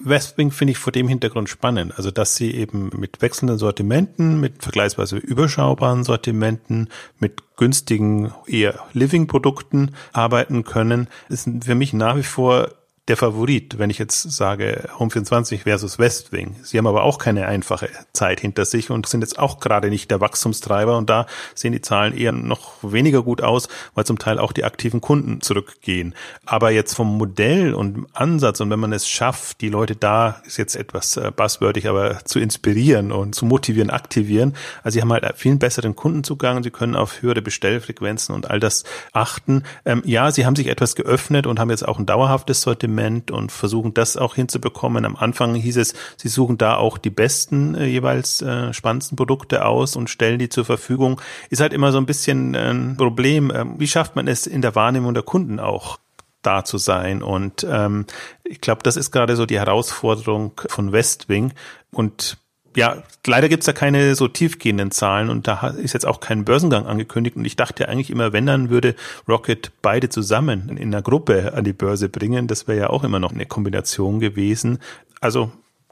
[0.00, 1.94] Westwing finde ich vor dem Hintergrund spannend.
[1.96, 6.88] Also, dass sie eben mit wechselnden Sortimenten, mit vergleichsweise überschaubaren Sortimenten,
[7.18, 12.68] mit günstigen eher Living-Produkten arbeiten können, ist für mich nach wie vor
[13.08, 16.56] der Favorit, wenn ich jetzt sage Home 24 versus Westwing.
[16.62, 20.10] Sie haben aber auch keine einfache Zeit hinter sich und sind jetzt auch gerade nicht
[20.10, 24.38] der Wachstumstreiber und da sehen die Zahlen eher noch weniger gut aus, weil zum Teil
[24.38, 26.14] auch die aktiven Kunden zurückgehen.
[26.44, 30.58] Aber jetzt vom Modell und Ansatz und wenn man es schafft, die Leute da, ist
[30.58, 34.54] jetzt etwas äh, buzzwordig, aber zu inspirieren und zu motivieren, aktivieren.
[34.82, 38.84] Also sie haben halt viel besseren Kundenzugang, sie können auf höhere Bestellfrequenzen und all das
[39.12, 39.62] achten.
[39.86, 43.30] Ähm, ja, sie haben sich etwas geöffnet und haben jetzt auch ein dauerhaftes Sortiment Sortiment
[43.30, 45.04] und versuchen das auch hinzubekommen.
[45.04, 49.64] Am Anfang hieß es, sie suchen da auch die besten äh, jeweils äh, spannendsten Produkte
[49.64, 51.20] aus und stellen die zur Verfügung.
[51.50, 53.52] Ist halt immer so ein bisschen ein Problem.
[53.54, 55.98] Ähm, wie schafft man es in der Wahrnehmung der Kunden auch?
[56.42, 57.20] da zu sein.
[57.20, 58.06] Und ähm,
[58.44, 61.52] ich glaube, das ist gerade so die Herausforderung von Westwing.
[61.90, 62.38] Und
[62.76, 66.86] ja, leider gibt's da keine so tiefgehenden Zahlen und da ist jetzt auch kein Börsengang
[66.86, 67.36] angekündigt.
[67.36, 68.94] Und ich dachte eigentlich immer, wenn dann würde
[69.28, 72.46] Rocket beide zusammen in einer Gruppe an die Börse bringen.
[72.46, 74.78] Das wäre ja auch immer noch eine Kombination gewesen.
[75.20, 75.50] Also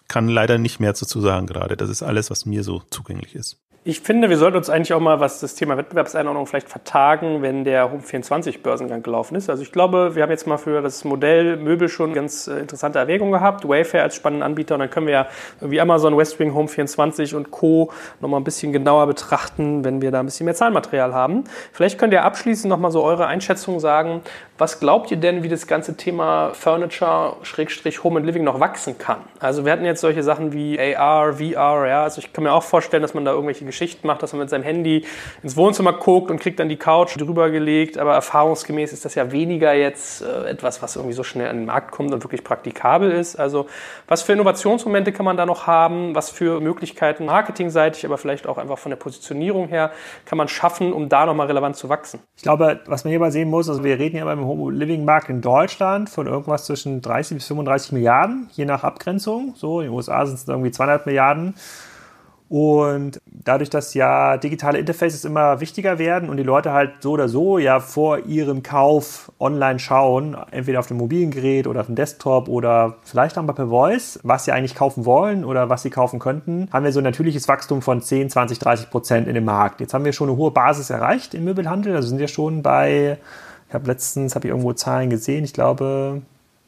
[0.08, 1.76] kann leider nicht mehr dazu sagen gerade.
[1.76, 3.58] Das ist alles, was mir so zugänglich ist.
[3.89, 7.62] Ich finde, wir sollten uns eigentlich auch mal, was das Thema Wettbewerbseinordnung vielleicht vertagen, wenn
[7.62, 9.49] der Home24 Börsengang gelaufen ist.
[9.49, 12.99] Also ich glaube, wir haben jetzt mal für das Modell Möbel schon ganz äh, interessante
[12.99, 13.68] Erwägungen gehabt.
[13.68, 15.26] Wayfair als spannenden Anbieter und dann können wir ja
[15.61, 17.93] wie Amazon, Westwing, Home24 und Co.
[18.20, 21.45] nochmal ein bisschen genauer betrachten, wenn wir da ein bisschen mehr Zahlenmaterial haben.
[21.70, 24.22] Vielleicht könnt ihr abschließend nochmal so eure Einschätzung sagen.
[24.59, 28.99] Was glaubt ihr denn, wie das ganze Thema Furniture, Schrägstrich, Home and Living noch wachsen
[28.99, 29.18] kann?
[29.39, 32.03] Also wir hatten jetzt solche Sachen wie AR, VR, ja.
[32.03, 34.50] Also ich kann mir auch vorstellen, dass man da irgendwelche Geschichten macht, dass man mit
[34.50, 35.04] seinem Handy
[35.42, 37.98] ins Wohnzimmer guckt und kriegt dann die Couch drüber gelegt.
[37.98, 41.66] Aber erfahrungsgemäß ist das ja weniger jetzt äh, etwas, was irgendwie so schnell an den
[41.66, 43.36] Markt kommt und wirklich praktikabel ist.
[43.36, 43.66] Also
[44.08, 46.14] was für Innovationsmomente kann man da noch haben?
[46.14, 49.90] Was für Möglichkeiten marketingseitig, aber vielleicht auch einfach von der Positionierung her
[50.24, 52.20] kann man schaffen, um da nochmal relevant zu wachsen?
[52.36, 55.04] Ich glaube, was man hier mal sehen muss, also wir reden ja beim Home Living
[55.04, 59.54] Markt in Deutschland von irgendwas zwischen 30 bis 35 Milliarden, je nach Abgrenzung.
[59.56, 61.54] So, in den USA sind es irgendwie 200 Milliarden.
[62.49, 67.28] Und dadurch, dass ja digitale Interfaces immer wichtiger werden und die Leute halt so oder
[67.28, 71.97] so ja vor ihrem Kauf online schauen, entweder auf dem mobilen Gerät oder auf dem
[71.97, 75.90] Desktop oder vielleicht auch mal per Voice, was sie eigentlich kaufen wollen oder was sie
[75.90, 79.44] kaufen könnten, haben wir so ein natürliches Wachstum von 10, 20, 30 Prozent in dem
[79.44, 79.80] Markt.
[79.80, 83.18] Jetzt haben wir schon eine hohe Basis erreicht im Möbelhandel, also sind wir schon bei,
[83.68, 86.22] ich habe letztens, habe ich irgendwo Zahlen gesehen, ich glaube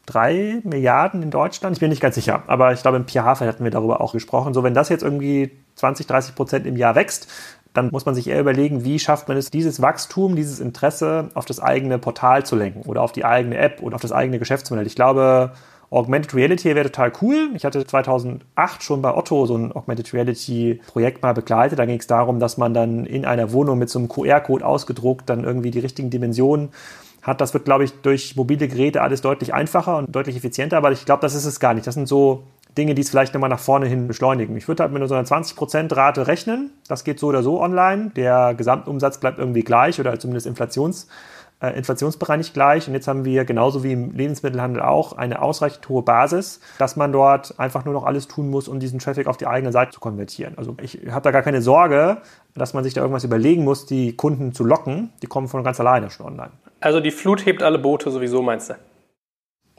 [0.06, 1.76] drei Milliarden in Deutschland.
[1.76, 4.54] Ich bin nicht ganz sicher, aber ich glaube, im Hafer hatten wir darüber auch gesprochen.
[4.54, 7.28] So, wenn das jetzt irgendwie 20, 30 Prozent im Jahr wächst,
[7.74, 11.44] dann muss man sich eher überlegen, wie schafft man es, dieses Wachstum, dieses Interesse auf
[11.44, 14.86] das eigene Portal zu lenken oder auf die eigene App oder auf das eigene Geschäftsmodell.
[14.86, 15.52] Ich glaube,
[15.90, 17.50] Augmented Reality wäre total cool.
[17.54, 21.78] Ich hatte 2008 schon bei Otto so ein Augmented Reality Projekt mal begleitet.
[21.78, 25.30] Da ging es darum, dass man dann in einer Wohnung mit so einem QR-Code ausgedruckt
[25.30, 26.70] dann irgendwie die richtigen Dimensionen
[27.22, 27.40] hat.
[27.40, 31.06] Das wird, glaube ich, durch mobile Geräte alles deutlich einfacher und deutlich effizienter, aber ich
[31.06, 31.86] glaube, das ist es gar nicht.
[31.86, 32.42] Das sind so
[32.76, 34.56] Dinge, die es vielleicht nochmal nach vorne hin beschleunigen.
[34.56, 36.70] Ich würde halt mit so einer 20% Rate rechnen.
[36.88, 38.10] Das geht so oder so online.
[38.14, 41.08] Der Gesamtumsatz bleibt irgendwie gleich oder zumindest inflations
[41.60, 42.88] äh, inflationsbereinigt gleich.
[42.88, 47.12] Und jetzt haben wir genauso wie im Lebensmittelhandel auch eine ausreichend hohe Basis, dass man
[47.12, 50.00] dort einfach nur noch alles tun muss, um diesen Traffic auf die eigene Seite zu
[50.00, 50.54] konvertieren.
[50.56, 52.18] Also ich habe da gar keine Sorge,
[52.54, 55.10] dass man sich da irgendwas überlegen muss, die Kunden zu locken.
[55.22, 56.50] Die kommen von ganz alleine schon online.
[56.80, 58.74] Also die Flut hebt alle Boote sowieso, meinst du?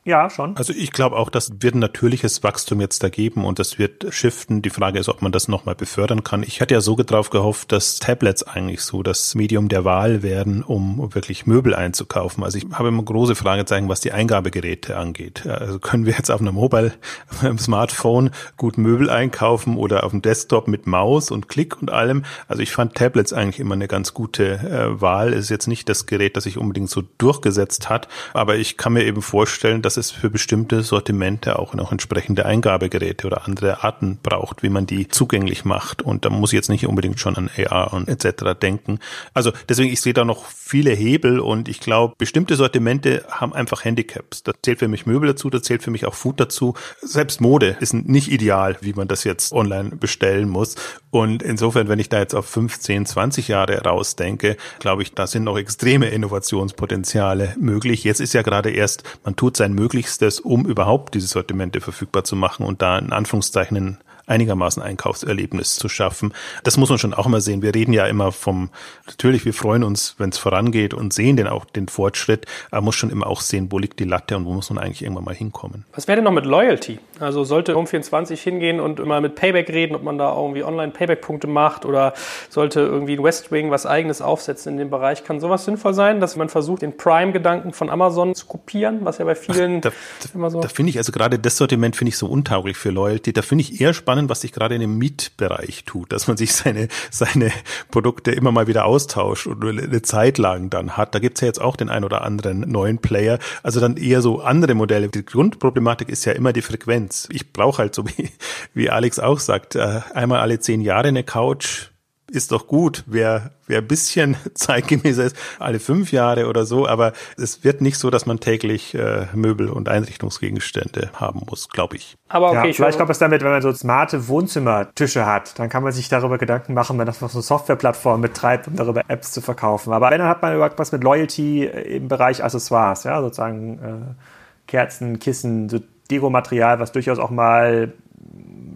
[0.05, 0.55] Ja, schon.
[0.57, 4.13] Also ich glaube auch, das wird ein natürliches Wachstum jetzt da geben und das wird
[4.13, 4.61] shiften.
[4.61, 6.43] Die Frage ist, ob man das nochmal befördern kann.
[6.43, 10.63] Ich hatte ja so drauf gehofft, dass Tablets eigentlich so das Medium der Wahl werden,
[10.63, 12.43] um wirklich Möbel einzukaufen.
[12.43, 15.45] Also ich habe immer große Fragezeichen, was die Eingabegeräte angeht.
[15.45, 16.93] Also können wir jetzt auf einem Mobile,
[17.41, 22.23] einem Smartphone gut Möbel einkaufen oder auf dem Desktop mit Maus und Klick und allem?
[22.47, 25.33] Also ich fand Tablets eigentlich immer eine ganz gute äh, Wahl.
[25.33, 29.03] Ist jetzt nicht das Gerät, das sich unbedingt so durchgesetzt hat, aber ich kann mir
[29.03, 34.63] eben vorstellen, dass es für bestimmte Sortimente auch noch entsprechende Eingabegeräte oder andere Arten braucht,
[34.63, 36.01] wie man die zugänglich macht.
[36.01, 38.59] Und da muss ich jetzt nicht unbedingt schon an AR und etc.
[38.59, 38.99] denken.
[39.33, 43.85] Also deswegen, ich sehe da noch viele Hebel und ich glaube, bestimmte Sortimente haben einfach
[43.85, 44.43] Handicaps.
[44.43, 46.73] Da zählt für mich Möbel dazu, da zählt für mich auch Food dazu.
[47.01, 50.75] Selbst Mode ist nicht ideal, wie man das jetzt online bestellen muss.
[51.11, 55.43] Und insofern, wenn ich da jetzt auf 15, 20 Jahre rausdenke, glaube ich, da sind
[55.43, 58.03] noch extreme Innovationspotenziale möglich.
[58.03, 62.35] Jetzt ist ja gerade erst, man tut sein Möglichstes, um überhaupt diese Sortimente verfügbar zu
[62.35, 63.97] machen und da in Anführungszeichen
[64.29, 66.33] einigermaßen Einkaufserlebnis zu schaffen.
[66.63, 67.61] Das muss man schon auch immer sehen.
[67.61, 68.69] Wir reden ja immer vom,
[69.07, 72.95] natürlich, wir freuen uns, wenn es vorangeht und sehen den auch den Fortschritt, aber muss
[72.95, 75.35] schon immer auch sehen, wo liegt die Latte und wo muss man eigentlich irgendwann mal
[75.35, 75.85] hinkommen.
[75.93, 76.99] Was wäre denn noch mit Loyalty?
[77.19, 81.47] Also sollte Home24 hingehen und immer mit Payback reden, ob man da irgendwie online Payback-Punkte
[81.47, 82.13] macht oder
[82.49, 85.23] sollte irgendwie ein Westwing was eigenes aufsetzen in dem Bereich?
[85.23, 89.25] Kann sowas sinnvoll sein, dass man versucht, den Prime-Gedanken von Amazon zu kopieren, was ja
[89.25, 89.91] bei vielen Ach, da,
[90.33, 90.61] immer so.
[90.61, 93.33] Da finde ich, also gerade das Sortiment finde ich so untauglich für Loyalty.
[93.33, 96.35] Da finde ich eher spannend, spannend, was sich gerade in dem Mietbereich tut, dass man
[96.35, 97.51] sich seine, seine
[97.91, 101.15] Produkte immer mal wieder austauscht und eine Zeit lang dann hat.
[101.15, 103.39] Da gibt's ja jetzt auch den ein oder anderen neuen Player.
[103.63, 105.07] Also dann eher so andere Modelle.
[105.09, 107.08] Die Grundproblematik ist ja immer die Frequenz.
[107.31, 108.29] Ich brauche halt so wie,
[108.73, 111.89] wie Alex auch sagt, äh, einmal alle zehn Jahre eine Couch
[112.31, 113.03] ist doch gut.
[113.07, 117.97] Wer, wer ein bisschen zeitgemäßer ist, alle fünf Jahre oder so, aber es wird nicht
[117.97, 122.15] so, dass man täglich äh, Möbel und Einrichtungsgegenstände haben muss, glaube ich.
[122.27, 125.83] Aber okay, ja, vielleicht kommt es damit, wenn man so smarte Wohnzimmertische hat, dann kann
[125.83, 129.31] man sich darüber Gedanken machen, wenn das noch so eine Softwareplattform betreibt, um darüber Apps
[129.31, 129.93] zu verkaufen.
[129.93, 134.67] Aber wenn, dann hat man überhaupt was mit Loyalty im Bereich Accessoires, ja, sozusagen äh,
[134.67, 135.79] Kerzen, Kissen, so
[136.11, 137.93] Deko-Material, was durchaus auch mal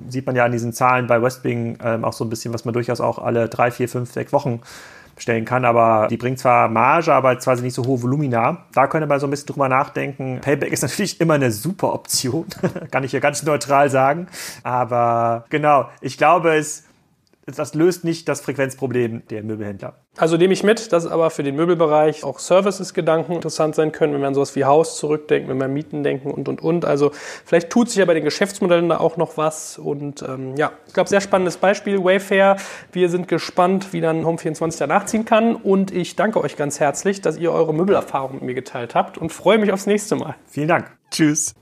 [0.09, 2.73] sieht man ja an diesen Zahlen bei Westwing ähm, auch so ein bisschen, was man
[2.73, 4.61] durchaus auch alle drei, vier, fünf, sechs Wochen
[5.15, 8.65] bestellen kann, aber die bringt zwar Marge, aber quasi nicht so hohe Volumina.
[8.73, 10.39] Da könnte man so ein bisschen drüber nachdenken.
[10.41, 12.45] Payback ist natürlich immer eine super Option,
[12.91, 14.27] kann ich hier ganz neutral sagen.
[14.63, 16.84] Aber genau, ich glaube, es
[17.45, 19.95] das löst nicht das Frequenzproblem der Möbelhändler.
[20.17, 24.21] Also nehme ich mit, dass aber für den Möbelbereich auch Services-Gedanken interessant sein können, wenn
[24.21, 26.85] man sowas wie Haus zurückdenkt, wenn man Mieten denken und und und.
[26.85, 27.11] Also
[27.45, 29.77] vielleicht tut sich ja bei den Geschäftsmodellen da auch noch was.
[29.77, 32.57] Und ähm, ja, ich glaube, sehr spannendes Beispiel, Wayfair.
[32.91, 35.55] Wir sind gespannt, wie dann Home24 da nachziehen kann.
[35.55, 39.31] Und ich danke euch ganz herzlich, dass ihr eure Möbelerfahrung mit mir geteilt habt und
[39.31, 40.35] freue mich aufs nächste Mal.
[40.47, 40.91] Vielen Dank.
[41.11, 41.55] Tschüss.